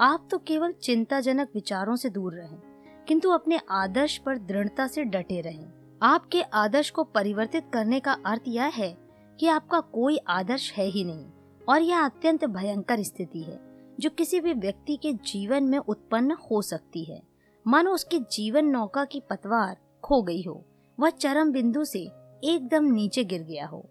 [0.00, 2.58] आप तो केवल चिंताजनक विचारों से दूर रहें,
[3.08, 5.66] किंतु अपने आदर्श पर दृढ़ता से डटे रहें।
[6.02, 8.96] आपके आदर्श को परिवर्तित करने का अर्थ यह है
[9.38, 11.26] कि आपका कोई आदर्श है ही नहीं,
[11.68, 13.67] और यह अत्यंत भयंकर स्थिति है।
[14.00, 17.22] जो किसी भी व्यक्ति के जीवन में उत्पन्न हो सकती है।
[17.66, 20.64] मानो उसके जीवन नौका की पतवार खो गई हो,
[21.00, 22.00] वह चरम बिंदु से
[22.44, 23.88] एकदम नीचे गिर गया हो।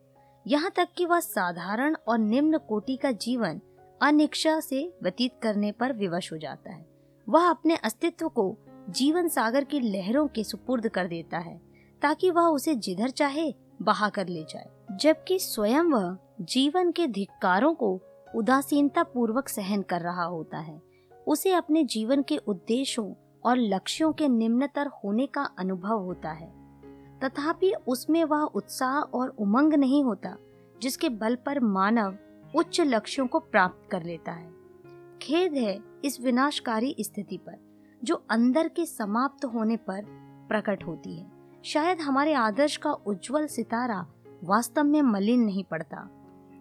[0.48, 3.62] यहाँ तक कि वह साधारण और निम्न कोटि का जीवन
[4.02, 6.86] अनिक्षा से व्यतीत करने पर विवश हो जाता है।
[7.30, 8.58] वह अपने अस्तित्व को
[8.90, 11.62] जीवन सागर की लहरों के सुपुर्द कर देता है,
[12.02, 17.74] ताकि वह उसे जिधर चाहे बहा कर ले जाए। जबकि स्वयं वह जीवन के धिक्कारों
[17.74, 18.02] को
[18.36, 20.82] उदासीनता पूर्वक सहन कर रहा होता है।
[21.28, 23.14] उसे अपने जीवन के उद्देश्यों
[23.46, 26.58] और लक्ष्यों के निम्नतर होने का अनुभव होता है।
[27.20, 30.38] तथापि उसमें वह उत्साह और उमंग नहीं होता,
[30.82, 32.18] जिसके बल पर मानव
[32.56, 34.52] उच्च लक्ष्यों को प्राप्त कर लेता है।
[35.22, 37.58] खेद है इस विनाशकारी स्थिति पर,
[38.04, 40.06] जो अंदर के समाप्त होने पर
[40.50, 41.32] प्रकट होती है।
[41.64, 44.08] शायद हमारे आदर्श का उज्जवल सितारा
[44.44, 46.17] वास्तव में मलिन नहीं पड़ता।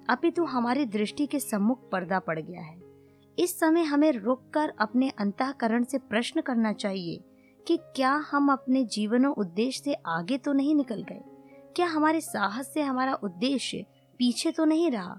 [0.09, 2.81] अपितु हमारी दृष्टि के सम्मुख पर्दा पड़ गया है।
[3.39, 7.21] इस समय हमें रुककर अपने अंतकरण से प्रश्न करना चाहिए
[7.67, 11.21] कि क्या हम अपने जीवनों उद्देश्य से आगे तो नहीं निकल गए?
[11.77, 13.85] क्या हमारे साहस से हमारा उद्देश्य
[14.19, 15.19] पीछे तो नहीं रहा?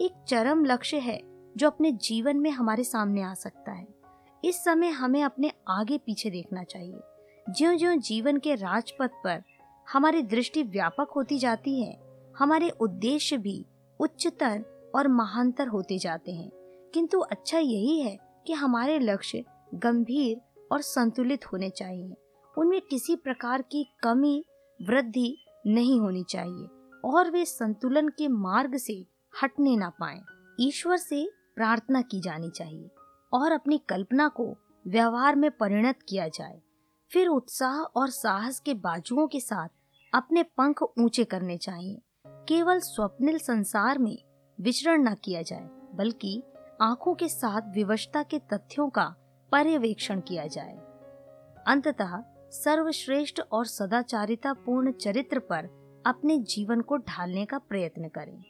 [0.00, 1.20] एक चरम लक्ष्य है
[1.56, 3.86] जो अपने जीवन में हमारे सामने आ सकता है।
[4.44, 7.00] इस समय हमें अपने आगे पीछे देखना चाहिए।
[7.50, 9.42] ज्यो ज्यो जीवन के राजपथ पर
[9.92, 11.98] हमारी दृष्टि व्यापक होती जाती है,
[12.38, 13.64] हमारे उद्देश्य भी
[14.00, 16.50] उच्चतर और महानतर होते जाते हैं।
[16.94, 20.40] किंतु अच्छा यही है कि हमारे लक्ष्य गंभीर
[20.72, 22.14] और संतुलित होने चाहिए।
[22.58, 24.44] उनमें किसी प्रकार की कमी,
[24.82, 26.68] वृद्धि नहीं होनी चाहिए
[27.04, 29.06] और वे संतुलन के मार्ग से
[29.42, 30.20] हटने ना पाए।
[30.60, 32.90] ईश्वर से प्रार्थना की जानी चाहिए
[33.32, 34.56] और अपनी कल्पना को
[34.86, 36.60] व्यवहार में परिणत किया जाए।
[37.12, 39.68] फिर उत्साह और साहस के बाजुओं के साथ
[40.14, 42.02] अपने पंख ऊँचे करने चाहिए।
[42.48, 44.18] केवल स्वप्निल संसार में
[44.60, 46.42] विचरण न किया जाए, बल्कि
[46.80, 49.14] आँखों के साथ विवशता के तथ्यों का
[49.52, 50.76] पर्यवेक्षण किया जाए।
[51.66, 55.68] अंततः सर्वश्रेष्ठ और सदाचारिता पूर्ण चरित्र पर
[56.06, 58.42] अपने जीवन को ढालने का प्रयत्न करें।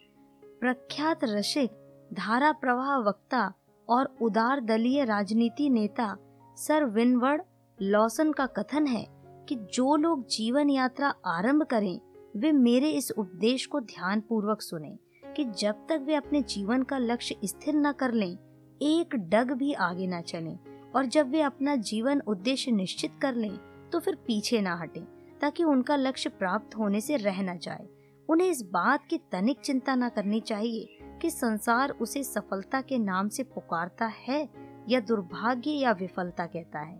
[0.61, 1.71] प्रख्यात रसिक,
[2.13, 3.53] धारा प्रवाह वक्ता
[3.89, 6.17] और उदार दलीय राजनीति नेता
[6.57, 7.43] सर विनवर्ड
[7.83, 9.07] लॉसन का कथन है
[9.49, 12.01] कि जो लोग जीवन यात्रा आरंभ करें
[12.35, 14.97] वे मेरे इस उपदेश को ध्यान पूर्वक सुने
[15.37, 18.37] कि जब तक वे अपने जीवन का लक्ष्य स्थिर न कर लें,
[18.81, 20.59] एक डग भी आगे न चलें
[20.97, 23.57] और जब वे अपना जीवन उद्देश्य निश्चित कर लें
[23.91, 25.05] तो फिर पीछे ना हटें,
[25.41, 27.87] ताकि उनका लक्ष्य प्राप्त होने से रह न जाए।
[28.29, 33.29] उन्हें इस बात की तनिक चिंता न करनी चाहिए कि संसार उसे सफलता के नाम
[33.29, 34.49] से पुकारता है
[34.89, 36.99] या दुर्भाग्य या विफलता कहता है।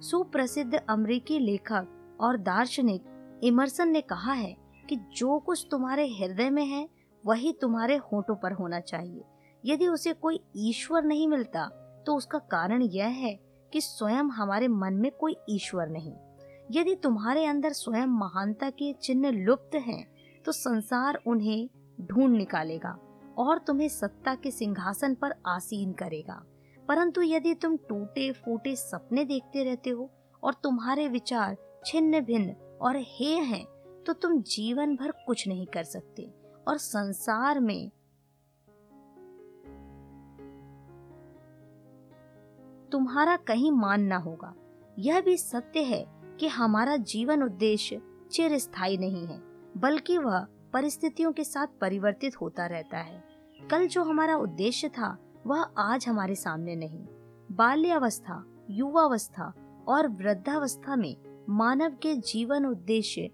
[0.00, 6.64] सुप्रसिद्ध अमेरिकी लेखक और दार्शनिक इमरसन ने कहा है कि जो कुछ तुम्हारे हृदय में
[6.66, 6.88] है
[7.24, 9.22] वही तुम्हारे होठों पर होना चाहिए।
[9.64, 11.66] यदि उसे कोई ईश्वर नहीं मिलता
[12.06, 13.34] तो उसका कारण यह है
[13.72, 16.12] कि स्वयं हमारे मन में कोई ईश्वर नहीं।
[16.70, 20.06] यदि तुम्हारे अंदर स्वयं महानता के चिन्ह लुप्त हैं,
[20.44, 21.68] तो संसार उन्हें
[22.00, 22.98] ढूंढ निकालेगा
[23.38, 26.42] और तुम्हें सत्ता के सिंहासन पर आसीन करेगा।
[26.88, 30.10] परंतु यदि तुम टूटे फूटे सपने देखते रहते हो
[30.42, 33.64] और तुम्हारे विचार छिन्न भिन्न और हे हैं
[34.06, 36.34] तो तुम जीवन भर कुछ नहीं कर सकते
[36.68, 37.90] और संसार में
[42.92, 44.54] तुम्हारा कहीं मान ना होगा।
[44.98, 46.04] यह भी सत्य है
[46.40, 49.38] कि हमारा जीवन उद्देश्य चिर स्थायी नहीं है,
[49.76, 53.24] बल्कि वह परिस्थितियों के साथ परिवर्तित होता रहता है।
[53.70, 57.06] कल जो हमारा उद्देश्य था, वह आज हमारे सामने नहीं।
[57.52, 59.52] बाल्यावस्था, युवावस्था
[59.88, 63.30] और वृद्धावस्था में मानव के जीवन उद्देश्य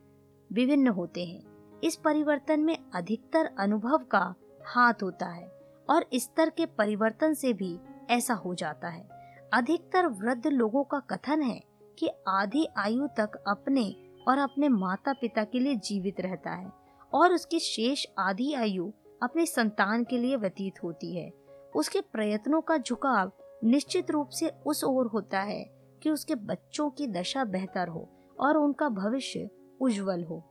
[0.53, 4.35] विभिन्न होते हैं। इस परिवर्तन में अधिकतर अनुभव का
[4.67, 5.47] हाथ होता है
[5.91, 7.79] और स्तर के परिवर्तन से भी
[8.11, 9.09] ऐसा हो जाता है।
[9.53, 11.61] अधिकतर वृद्ध लोगों का कथन है
[11.99, 13.95] कि आधी आयु तक अपने
[14.29, 16.71] और अपने माता पिता के लिए जीवित रहता है
[17.15, 18.91] और उसकी शेष आधी आयु
[19.23, 21.31] अपने संतान के लिए व्यतीत होती है।
[21.77, 23.33] उसके प्रयत्नों का झुकाव
[23.65, 25.65] निश्चित रूप से उस ओर होता है
[26.03, 28.09] कि उसके बच्चों की दशा बेहतर हो
[28.41, 29.49] और उनका भविष्य
[29.81, 30.43] उज्जवल हो।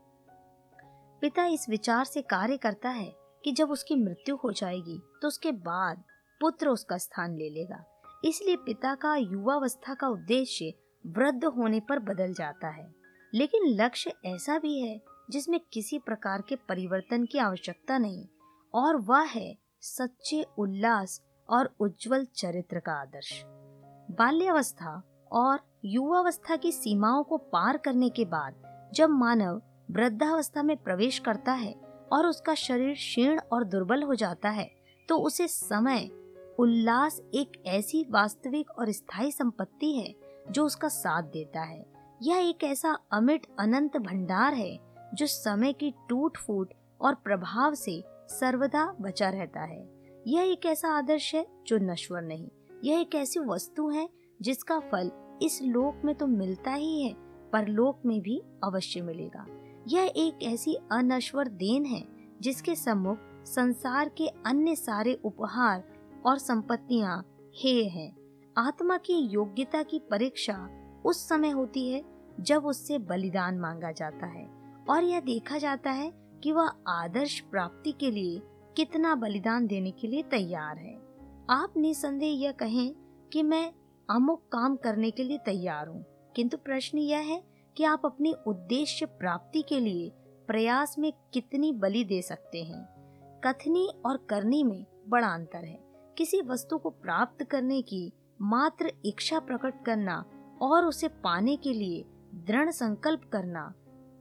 [1.21, 3.11] पिता इस विचार से कार्य करता है
[3.43, 6.03] कि जब उसकी मृत्यु हो जाएगी तो उसके बाद
[6.41, 7.83] पुत्र उसका स्थान ले लेगा।
[8.25, 10.73] इसलिए पिता का युवावस्था का उद्देश्य
[11.05, 12.93] वृद्ध होने पर बदल जाता है।
[13.33, 18.25] लेकिन लक्ष्य ऐसा भी है, जिसमें किसी प्रकार के परिवर्तन की आवश्यकता नहीं,
[18.73, 23.41] और वह है सच्चे उल्लास और उज्जवल चरित्र का आदर्श।
[24.11, 28.53] बाल्यावस्था और युवावस्था की सीमाओं को पार करने के बाद
[28.93, 31.73] जब मानव वृद्धावस्था में प्रवेश करता है
[32.11, 34.69] और उसका शरीर क्षीण और दुर्बल हो जाता है
[35.09, 36.09] तो उसे समय,
[36.59, 40.15] उल्लास एक ऐसी वास्तविक और स्थायी संपत्ति है
[40.51, 41.85] जो उसका साथ देता है।
[42.21, 44.77] यह एक ऐसा अमिट अनंत भंडार है
[45.13, 49.79] जो समय की टूट फूट और प्रभाव से सर्वदा बचा रहता है।
[50.27, 52.49] यह एक ऐसा आदर्श है जो नश्वर नहीं।
[52.83, 54.07] यह एक ऐसी वस्तु है
[54.41, 59.45] जिसका फल इस लोक में तो मिलता ही है पर लोक में भी अवश्य मिलेगा।
[59.87, 62.03] यह एक ऐसी अनश्वर देन है,
[62.41, 65.83] जिसके सम्मुख संसार के अन्य सारे उपहार
[66.25, 68.15] और संपत्तियाँ हे हैं।
[68.57, 70.69] आत्मा की योग्यता की परीक्षा
[71.05, 72.03] उस समय होती है,
[72.39, 74.47] जब उससे बलिदान मांगा जाता है
[74.89, 76.11] और यह देखा जाता है
[76.43, 78.41] कि वह आदर्श प्राप्ति के लिए
[78.77, 80.95] कितना बलिदान देने के लिए तैयार है।
[81.49, 82.95] आप निसंदेह यह कहें
[83.33, 83.73] कि मैं
[84.09, 86.05] अमुक काम करने के लिए तैयार हूँ।
[86.39, 87.43] किंतु प्रश्न यह है
[87.77, 90.11] कि आप अपनी उद्देश्य प्राप्ति के लिए
[90.47, 92.85] प्रयास में कितनी बलि दे सकते हैं।
[93.43, 95.79] कथनी और करनी में बड़ा अंतर है।
[96.17, 100.25] किसी वस्तु को प्राप्त करने की मात्र इच्छा प्रकट करना
[100.61, 103.73] और उसे पाने के लिए दृढ़ संकल्प करना,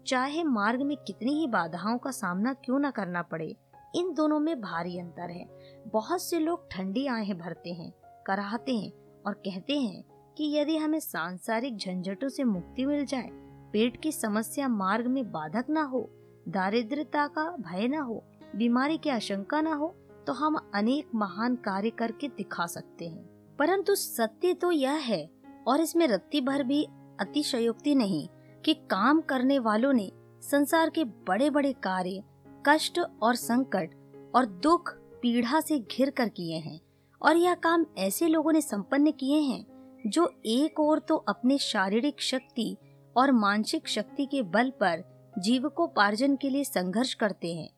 [0.07, 3.57] चाहे मार्ग में कितनी ही बाधाओं का सामना क्यों न करना पड़े,
[3.94, 5.48] इन दोनों में भारी अंतर है।
[5.87, 7.92] बहुत से लोग ठंडी आए भरते हैं,
[8.26, 8.92] कराहते हैं
[9.26, 13.31] और कहते हैं कि यदि हमें सांसारिक झंझटों से मुक्ति मिल जाए,
[13.72, 16.09] पेट की समस्या मार्ग में बाधक न हो
[16.48, 18.22] दारिद्रता का भय न हो,
[18.57, 19.88] बीमारी की आशंका न हो
[20.27, 23.24] तो हम अनेक महान कार्य करके दिखा सकते हैं।
[23.59, 25.31] परंतु सत्य तो यह है,
[25.68, 26.83] और इसमें रत्ती भर भी
[27.20, 28.29] अतिशयोक्ति नहीं,
[28.64, 30.11] कि काम करने वालों ने
[30.42, 32.22] संसार के बड़े बड़े कार्य,
[32.68, 33.94] कष्ट और संकट
[34.35, 36.81] और दुख पीड़ा से घिर कर किए हैं,
[37.22, 39.64] और यह काम ऐसे लोगों ने संपन्न किए हैं
[40.06, 42.76] जो एक ओर तो अपने शारीरिक शक्ति
[43.16, 45.04] और मानसिक शक्ति के बल पर
[45.38, 47.68] जीवकोपार्जन के लिए संघर्ष करते हैं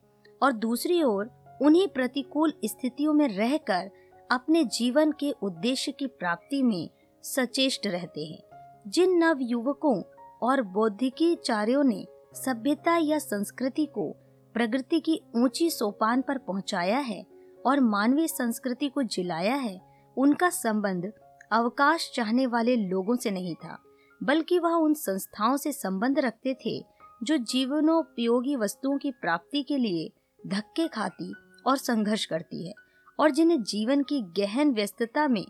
[0.42, 1.30] और दूसरी ओर
[1.62, 3.90] उन्हीं प्रतिकूल स्थितियों में रहकर
[4.30, 6.90] अपने जीवन के उद्देश्य की प्राप्ति में
[7.22, 8.42] सचेष्ट रहते हैं।
[8.88, 10.02] जिन नव युवकों
[10.42, 14.16] और बौद्धिकी चार्यों ने सभ्यता या संस्कृति को
[14.54, 17.26] प्रगति की ऊँची सोपान पर पहुँचाया है
[17.66, 19.80] और मानवीय संस्कृति को जिलाया है,
[20.16, 21.12] उनका संबंध
[21.53, 23.83] अवकाश चाहने वाले लोगों से नहीं था,
[24.23, 26.85] बल्कि वह उन संस्थाओं से संबंध रखते थे,
[27.23, 30.11] जो जीवनोपयोगी वस्तुओं की प्राप्ति के लिए
[30.47, 31.35] धक्के खाती
[31.67, 32.75] और संघर्ष करती है,
[33.21, 35.47] और जिन्हें जीवन की गहन व्यस्तता में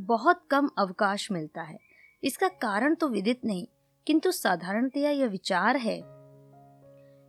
[0.00, 1.78] बहुत कम अवकाश मिलता है।
[2.24, 3.66] इसका कारण तो विदित नहीं,
[4.06, 6.02] किंतु साधारणतया यह विचार है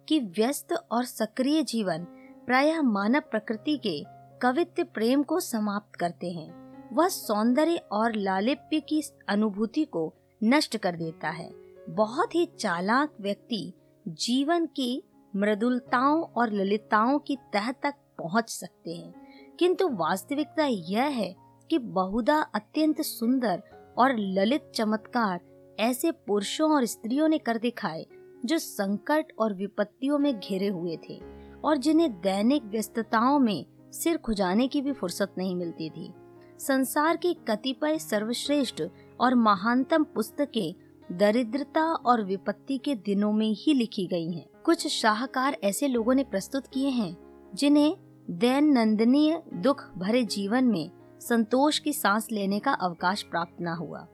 [0.08, 2.04] कि व्यस्त और सक्रिय जीवन
[2.46, 4.04] प्रायः मानव प्रकृति के
[4.40, 6.63] कवित्व प्रेम को समाप्त करते हैं।
[6.94, 11.54] वह सौंदर्य और लालिप्य की अनुभूति को नष्ट कर देता है।
[11.90, 13.74] बहुत ही चालाक व्यक्ति
[14.08, 15.04] जीवन की
[15.36, 19.14] मृदुलताओं और ललिताओं की तह तक पहुँच सकते हैं।
[19.60, 21.36] किंतु वास्तविकता यह है
[21.70, 23.64] कि बहुधा अत्यंत सुंदर
[23.98, 25.42] और ललित चमत्कार
[25.80, 28.06] ऐसे पुरुषों और स्त्रियों ने कर दिखाए,
[28.46, 31.22] जो संकट और विपत्तियों में घिरे हुए थे
[31.64, 36.14] और जिन्हें दैनिक व्यस्तताओं में सिर खुजाने की भी फुर्सत नहीं मिलती थी।
[36.64, 38.82] संसार की कतिपय सर्वश्रेष्ठ
[39.20, 40.74] और महानतम पुस्तकें
[41.12, 46.24] दरिद्रता और विपत्ति के दिनों में ही लिखी गई हैं। कुछ शाहकार ऐसे लोगों ने
[46.24, 47.16] प्रस्तुत किए हैं,
[47.56, 47.96] जिन्हें
[48.30, 54.08] दैन नंदनीय दुख भरे जीवन में संतोष की सांस लेने का अवकाश प्राप्त न हुआ।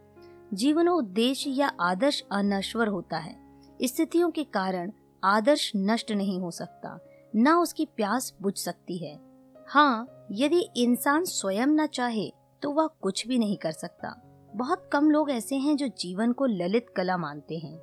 [0.53, 3.35] जीवन उद्देश्य या आदर्श अनश्वर होता है।
[3.83, 4.91] स्थितियों के कारण
[5.23, 6.97] आदर्श नष्ट नहीं हो सकता,
[7.35, 9.17] न उसकी प्यास बुझ सकती है।
[9.67, 12.31] हाँ यदि इंसान स्वयं न चाहे
[12.61, 14.15] तो वह कुछ भी नहीं कर सकता।
[14.55, 17.79] बहुत कम लोग ऐसे हैं जो जीवन को ललित कला मानते हैं।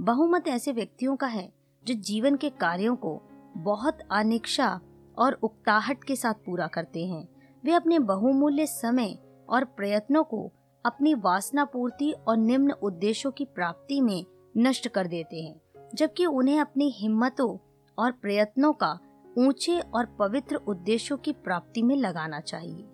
[0.00, 1.52] बहुमत ऐसे व्यक्तियों का है,
[1.84, 3.22] जो जीवन के कार्यों को
[3.56, 4.80] बहुत अनिक्षा
[5.18, 7.28] और उकताहट के साथ पूरा करते हैं।
[7.64, 10.52] वे अपने बहुमूल्य समय और प्रयत्नों को
[10.84, 14.24] अपनी वासना पूर्ति और निम्न उद्देश्यों की प्राप्ति में
[14.56, 15.60] नष्ट कर देते हैं,
[15.94, 17.58] जबकि उन्हें अपनी हिम्मतों
[17.98, 18.98] और प्रयत्नों का
[19.38, 22.84] ऊँचे और पवित्र उद्देश्यों की प्राप्ति में लगाना चाहिए।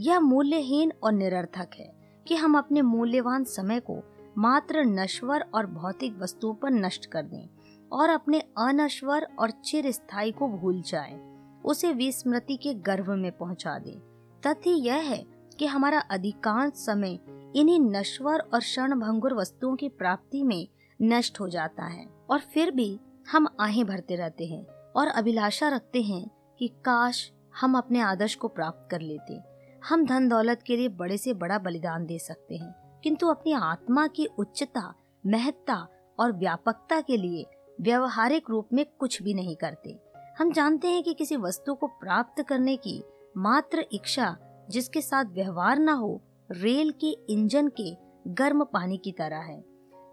[0.00, 1.96] यह मूल्यहीन और निरर्थक है
[2.28, 4.02] कि हम अपने मूल्यवान समय को
[4.38, 7.48] मात्र नश्वर और भौतिक वस्तुओं पर नष्ट कर दें
[7.92, 13.78] और अपने अनश्वर और चिर स्थायी को भूल जाए उसे विस्मृति के गर्भ में पहुँचा
[13.78, 13.98] दें।
[14.46, 15.24] तथ्य यह है
[15.58, 17.18] कि हमारा अधिकांश समय
[17.56, 18.94] इन्हीं नश्वर और क्षण
[19.34, 20.68] वस्तुओं की प्राप्ति में
[21.02, 23.00] नष्ट हो जाता है और फिर भी
[23.32, 28.48] हम आहें भरते रहते हैं और अभिलाषा रखते हैं कि काश हम अपने आदर्श को
[28.48, 29.55] प्राप्त कर लेते
[29.88, 34.06] हम धन दौलत के लिए बड़े से बड़ा बलिदान दे सकते हैं, किंतु अपनी आत्मा
[34.06, 34.94] की उच्चता,
[35.24, 35.76] महत्ता
[36.18, 37.44] और व्यापकता के लिए
[37.80, 39.96] व्यवहारिक रूप में कुछ भी नहीं करते।
[40.38, 43.02] हम जानते हैं कि किसी वस्तु को प्राप्त करने की
[43.36, 44.36] मात्र इच्छा
[44.70, 46.20] जिसके साथ व्यवहार न हो,
[46.50, 47.90] रेल के इंजन के
[48.32, 49.62] गर्म पानी की तरह है।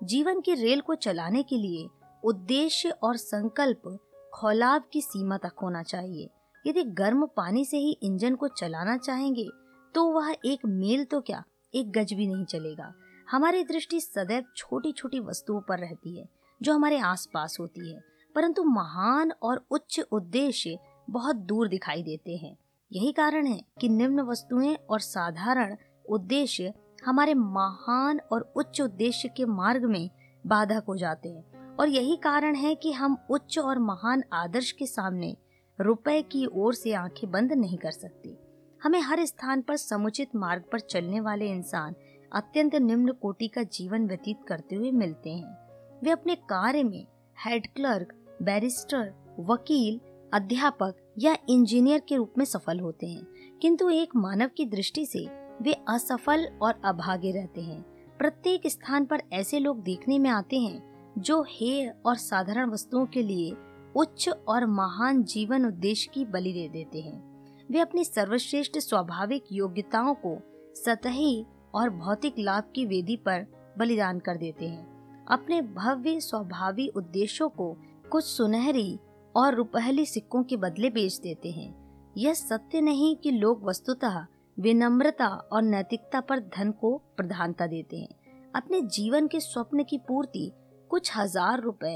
[0.04, 1.88] जीवन की रेल को चलाने के लिए
[2.24, 3.98] उद्देश्य और संकल्प
[4.34, 6.30] खौलाब की सीमा तक होना चाहिए।
[6.68, 9.50] यदि गर्म पानी से ही इंजन को चलाना चाहेंगे
[9.96, 11.44] तो वह एक मेल तो क्या?
[11.74, 12.94] एक गज भी नहीं चलेगा।
[13.32, 16.30] हमारी दृष्टि सदैव छोटी छोटी वस्तुओं पर रहती है,
[16.62, 18.02] जो हमारे आसपास होती है,
[18.36, 20.78] परंतु महान और उच्च उद्देश्य
[21.10, 22.58] बहुत दूर दिखाई देते हैं।
[22.92, 25.76] यही कारण है कि निम्न वस्तुएँ और साधारण
[26.10, 26.74] उद्देश्य
[27.06, 30.10] हमारे महान और उच्च उद्देश्य के मार्ग में
[30.48, 34.86] बाधक हो जाते हैं, और यही कारण है कि हम उच्च और महान आदर्श के
[34.86, 35.38] सामने
[35.82, 38.43] रुपए की ओर से आँखें बंद नहीं कर सकते।
[38.84, 41.96] हमें हर स्थान पर समुचित मार्ग पर चलने वाले इंसान
[42.32, 47.06] अत्यंत निम्न कोटि का जीवन व्यतीत करते हुए मिलते हैं। वे अपने कार्य में
[47.46, 50.00] हेड क्लर्क, बैरिस्टर, वकील,
[50.34, 53.26] अध्यापक या इंजीनियर के रूप में सफल होते हैं,
[53.62, 55.28] किंतु एक मानव की दृष्टि से
[55.62, 57.82] वे असफल और अभागे रहते हैं।
[58.20, 63.24] प्रत्येक स्थान पर ऐसे लोग देखने में आते हैं जो हेय और साधारण वस्तुओं के
[63.24, 63.56] लिए
[63.96, 67.33] उच्च और महान जीवन उद्देश्य की बलि दे देते हैं।
[67.74, 70.36] वे अपनी सर्वश्रेष्ठ स्वाभाविक योग्यताओं को
[70.76, 71.46] सतही
[71.76, 73.46] और भौतिक लाभ की वेदी पर
[73.78, 77.72] बलिदान कर देते हैं। अपने भव्य स्वभावी उद्देश्यों को
[78.12, 79.00] कुछ सुनहरी
[79.36, 81.74] और रुपहली सिक्कों के बदले बेच देते हैं।
[82.18, 84.26] यह सत्य नहीं कि लोग वस्तुतः
[84.58, 90.52] विनम्रता और नैतिकता पर धन को प्रधानता देते हैं। अपने जीवन के स्वप्न की पूर्ति
[90.90, 91.96] कुछ हज़ार रुपए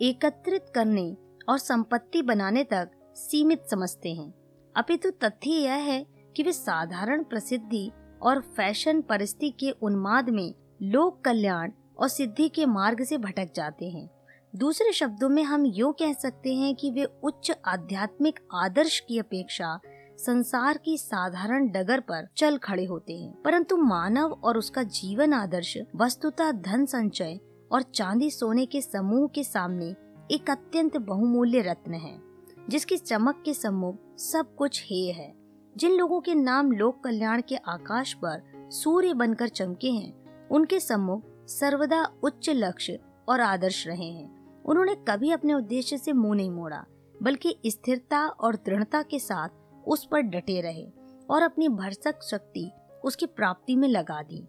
[0.00, 1.10] एकत्रित करने
[1.48, 4.34] और संपत्ति बनाने तक सीमित समझते हैं।
[4.76, 6.06] अपितु तथ्य यह है
[6.36, 7.90] कि वे साधारण प्रसिद्धि
[8.22, 13.90] और फ़ैशन परिस्थिति के उन्माद में लोक कल्याण और सिद्धि के मार्ग से भटक जाते
[13.90, 14.10] हैं।
[14.56, 19.80] दूसरे शब्दों में हम यो कह सकते हैं कि वे उच्च आध्यात्मिक आदर्श की अपेक्षा
[20.18, 25.78] संसार की साधारण डगर पर चल खड़े होते हैं। परंतु मानव और उसका जीवन आदर्श,
[25.96, 27.40] वस्तुतः धन संचय
[27.72, 29.96] और चांदी सोने के समूह के सामने
[30.30, 32.33] एक अत्यंत बहुमूल्य रत्न है।
[32.68, 35.34] जिसकी चमक के सम्मुख सब कुछ हेय है।
[35.76, 41.22] जिन लोगों के नाम लोक कल्याण के आकाश पर सूर्य बनकर चमके हैं, उनके सम्मुख
[41.46, 46.84] सर्वदा उच्च लक्ष्य और आदर्श रहे हैं। उन्होंने कभी अपने उद्देश्य से मुँह नहीं मोड़ा,
[47.22, 49.48] बल्कि स्थिरता और दृढ़ता के साथ
[49.88, 50.92] उस पर डटे रहे
[51.30, 52.70] और अपनी भरसक शक्ति
[53.04, 54.48] उसकी प्राप्ति में लगा दी।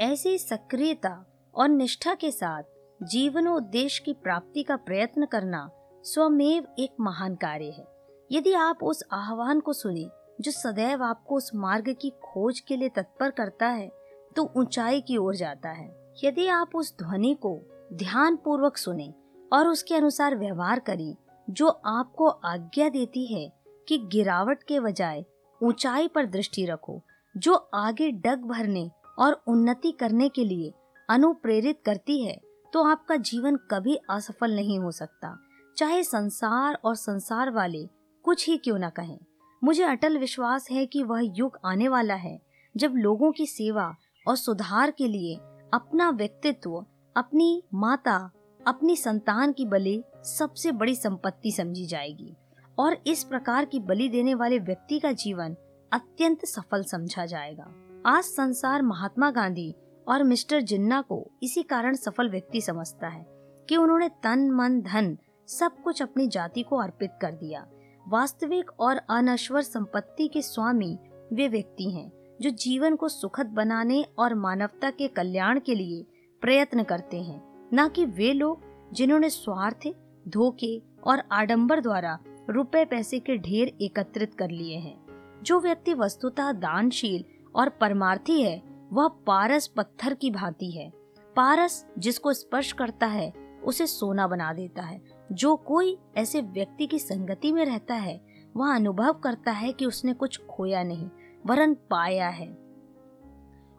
[0.00, 2.62] ऐसी सक्रियता और निष्ठा के साथ
[3.02, 5.68] जीवनोद्देश्य की प्राप्ति का प्रयत्न करना
[6.04, 7.84] स्वमेव एक महान कार्य है।
[8.30, 10.04] यदि आप उस आह्वान को सुने,
[10.40, 13.90] जो सदैव आपको उस मार्ग की खोज के लिए तत्पर करता है
[14.36, 15.88] तो ऊंचाई की ओर जाता है।
[16.24, 17.58] यदि आप उस ध्वनि को
[17.94, 19.12] ध्यान पूर्वक सुने
[19.52, 21.14] और उसके अनुसार व्यवहार करें,
[21.48, 23.50] जो आपको आज्ञा देती है
[23.88, 25.24] कि गिरावट के बजाय
[25.60, 27.00] ऊंचाई पर दृष्टि रखो,
[27.34, 30.72] जो आगे डग भरने और उन्नति करने के लिए
[31.08, 32.40] अनुप्रेरित करती है
[32.72, 35.38] तो आपका जीवन कभी असफल नहीं हो सकता।
[35.76, 37.88] चाहे संसार और संसार वाले,
[38.22, 39.18] कुछ ही क्यों न कहें।
[39.64, 42.40] मुझे अटल विश्वास है कि वह युग आने वाला है,
[42.76, 43.94] जब लोगों की सेवा
[44.28, 45.36] और सुधार के लिए
[45.74, 48.30] अपना व्यक्तित्व, अपनी माता,
[48.66, 52.36] अपनी संतान की बलि सबसे बड़ी संपत्ति समझी जाएगी
[52.78, 55.56] और इस प्रकार की बलि देने वाले व्यक्ति का जीवन
[55.92, 57.72] अत्यंत सफल समझा जाएगा।
[58.06, 59.74] आज संसार महात्मा गांधी
[60.08, 63.26] और मिस्टर जिन्ना को इसी कारण सफल व्यक्ति समझता है
[63.68, 67.66] कि उन्होंने तन, मन, धन सब कुछ अपनी जाति को अर्पित कर दिया।
[68.08, 70.98] वास्तविक और अनश्वर संपत्ति के स्वामी
[71.32, 76.06] वे व्यक्ति हैं, जो जीवन को सुखद बनाने और मानवता के कल्याण के लिए
[76.40, 78.60] प्रयत्न करते हैं, न कि वे लोग
[78.92, 79.88] जिन्होंने स्वार्थ,
[80.28, 82.18] धोखे और आडंबर द्वारा
[82.50, 85.02] रुपए पैसे के ढेर एकत्रित कर लिए हैं।
[85.42, 87.24] जो व्यक्ति वस्तुतः दानशील
[87.54, 90.92] और परमार्थी है वह पारस पत्थर की भांति है।
[91.36, 93.32] पारस जिसको स्पर्श करता है,
[93.64, 98.20] उसे सोना बना देता है। जो कोई ऐसे व्यक्ति की संगति में रहता है,
[98.56, 101.10] वह अनुभव करता है कि उसने कुछ खोया नहीं,
[101.46, 102.58] वरन पाया है।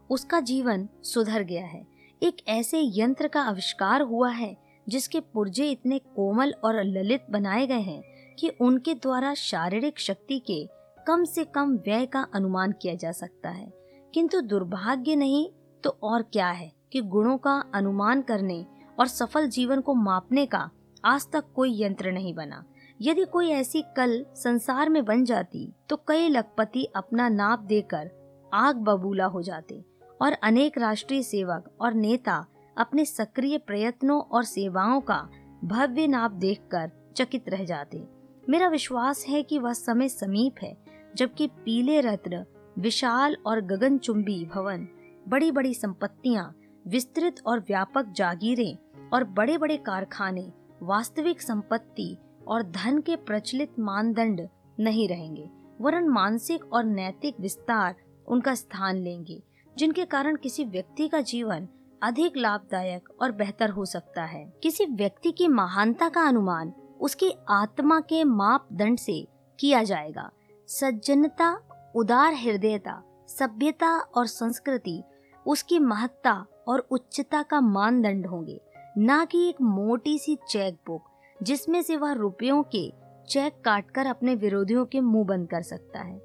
[0.10, 1.88] उसका जीवन सुधर गया है।
[2.24, 4.58] एक ऐसे यंत्र का आविष्कार हुआ है,
[4.90, 8.04] जिसके पुर्जे इतने कोमल और ललित बनाए गए हैं
[8.40, 10.70] कि उनके द्वारा शारीरिक शक्ति के
[11.08, 13.83] कम से कम व्यय का अनुमान किया जा सकता है।
[14.14, 15.48] किंतु दुर्भाग्य नहीं
[15.84, 18.66] तो और क्या है कि गुणों का अनुमान करने
[19.00, 20.70] और सफल जीवन को मापने का
[21.06, 22.64] आज तक कोई यंत्र नहीं बना।
[23.02, 28.12] यदि कोई ऐसी कल संसार में बन जाती तो कई लखपति अपना नाप देकर
[28.54, 29.84] आग बबूला हो जाते
[30.22, 32.46] और अनेक राष्ट्रीय सेवक और नेता
[32.78, 35.18] अपने सक्रिय प्रयत्नों और सेवाओं का
[35.64, 38.04] भव्य नाप देखकर चकित रह जाते।
[38.50, 40.76] मेरा विश्वास है कि वह समय समीप है,
[41.16, 42.46] जबकि पीले रत्न
[42.80, 44.88] विशाल और गगनचुंबी भवन
[45.28, 46.56] बड़ी बड़ी संपत्तियाँ,
[46.88, 50.52] विस्तृत और व्यापक जागीरें और बड़े बड़े कारखाने,
[50.82, 52.18] वास्तविक संपत्ति
[52.48, 54.48] और धन के प्रचलित मानदंड
[54.80, 55.50] नहीं रहेंगे।
[55.82, 57.96] वरन मानसिक और नैतिक विस्तार
[58.28, 59.44] उनका स्थान लेंगे,
[59.78, 61.68] जिनके कारण किसी व्यक्ति का जीवन
[62.04, 68.00] अधिक लाभदायक और बेहतर हो सकता है। किसी व्यक्ति की महानता का अनुमान उसकी आत्मा
[68.00, 69.28] के मापदंड से
[69.60, 70.30] किया जाएगा।
[70.68, 71.62] सज्जनता
[71.96, 75.04] उदार हृदयता, सभ्यता और संस्कृति,
[75.48, 78.62] उसकी महत्ता और उच्चता का मानदंड होंगे।
[78.98, 81.04] न कि एक मोटी सी चेक बुक
[81.44, 82.94] जिसमें से वह रुपयों के
[83.30, 86.20] चेक काटकर अपने विरोधियों के मुँह बंद कर सकता है।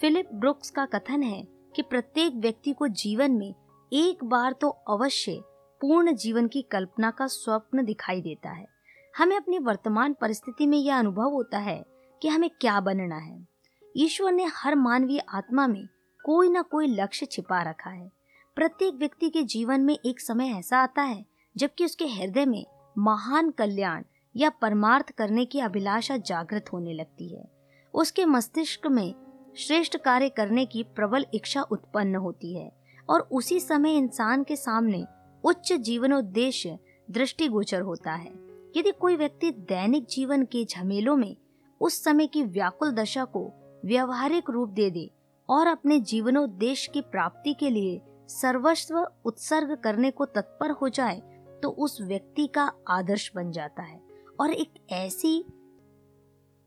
[0.00, 1.46] फिलिप ब्रुक्स का कथन है
[1.76, 3.54] कि प्रत्येक व्यक्ति को जीवन में
[3.92, 5.40] एक बार तो अवश्य
[5.80, 8.66] पूर्ण जीवन की कल्पना का स्वप्न दिखाई देता है।
[9.16, 11.84] हमें अपनी वर्तमान परिस्थिति में यह अनुभव होता है
[12.22, 13.51] कि हमें क्या बनना है।
[13.96, 15.86] ईश्वर ने हर मानवीय आत्मा में
[16.24, 18.12] कोई ना कोई लक्ष्य छिपा रखा है।
[18.54, 21.26] प्रत्येक व्यक्ति के जीवन में एक समय ऐसा आता है,
[21.56, 22.64] जबकि उसके हृदय में
[22.98, 24.02] महान कल्याण
[24.36, 27.50] या परमार्थ करने की अभिलाषा जागृत होने लगती है।
[27.94, 29.14] उसके मस्तिष्क में
[29.56, 32.72] श्रेष्ठ कार्य करने की प्रबल इच्छा उत्पन्न होती है
[33.10, 35.04] और उसी समय इंसान के सामने
[35.44, 36.78] उच्च जीवनोद्देश्य
[37.10, 38.30] दृष्टिगोचर होता है।
[38.76, 41.36] यदि कोई व्यक्ति दैनिक जीवन के झमेलों में
[41.80, 43.52] उस समय की व्याकुल दशा को
[43.84, 45.10] व्यवहारिक रूप दे दे
[45.48, 51.20] और अपने जीवनोद्देश्य की प्राप्ति के लिए सर्वस्व उत्सर्ग करने को तत्पर हो जाए
[51.62, 54.00] तो उस व्यक्ति का आदर्श बन जाता है
[54.40, 55.44] और एक ऐसी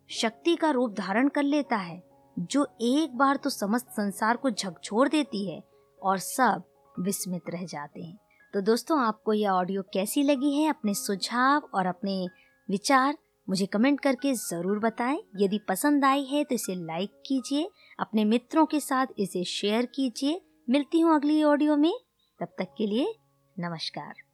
[0.09, 2.03] शक्ति का रूप धारण कर लेता है,
[2.39, 5.63] जो एक बार तो समस्त संसार को झकझोर देती है
[6.03, 6.63] और सब
[6.99, 8.19] विस्मित रह जाते हैं।
[8.53, 10.69] तो दोस्तों, आपको यह ऑडियो कैसी लगी है?
[10.69, 12.27] अपने सुझाव और अपने
[12.69, 13.17] विचार
[13.47, 17.69] मुझे कमेंट करके ज़रूर बताएँ। यदि पसंद आई है तो इसे लाइक कीजिए,
[17.99, 21.93] अपने मित्रों के साथ इसे शेयर कीजिए। मिलती हूँ अगली ऑडियो में।
[22.39, 23.13] तब तक के लिए
[23.57, 24.24] नमस्कार।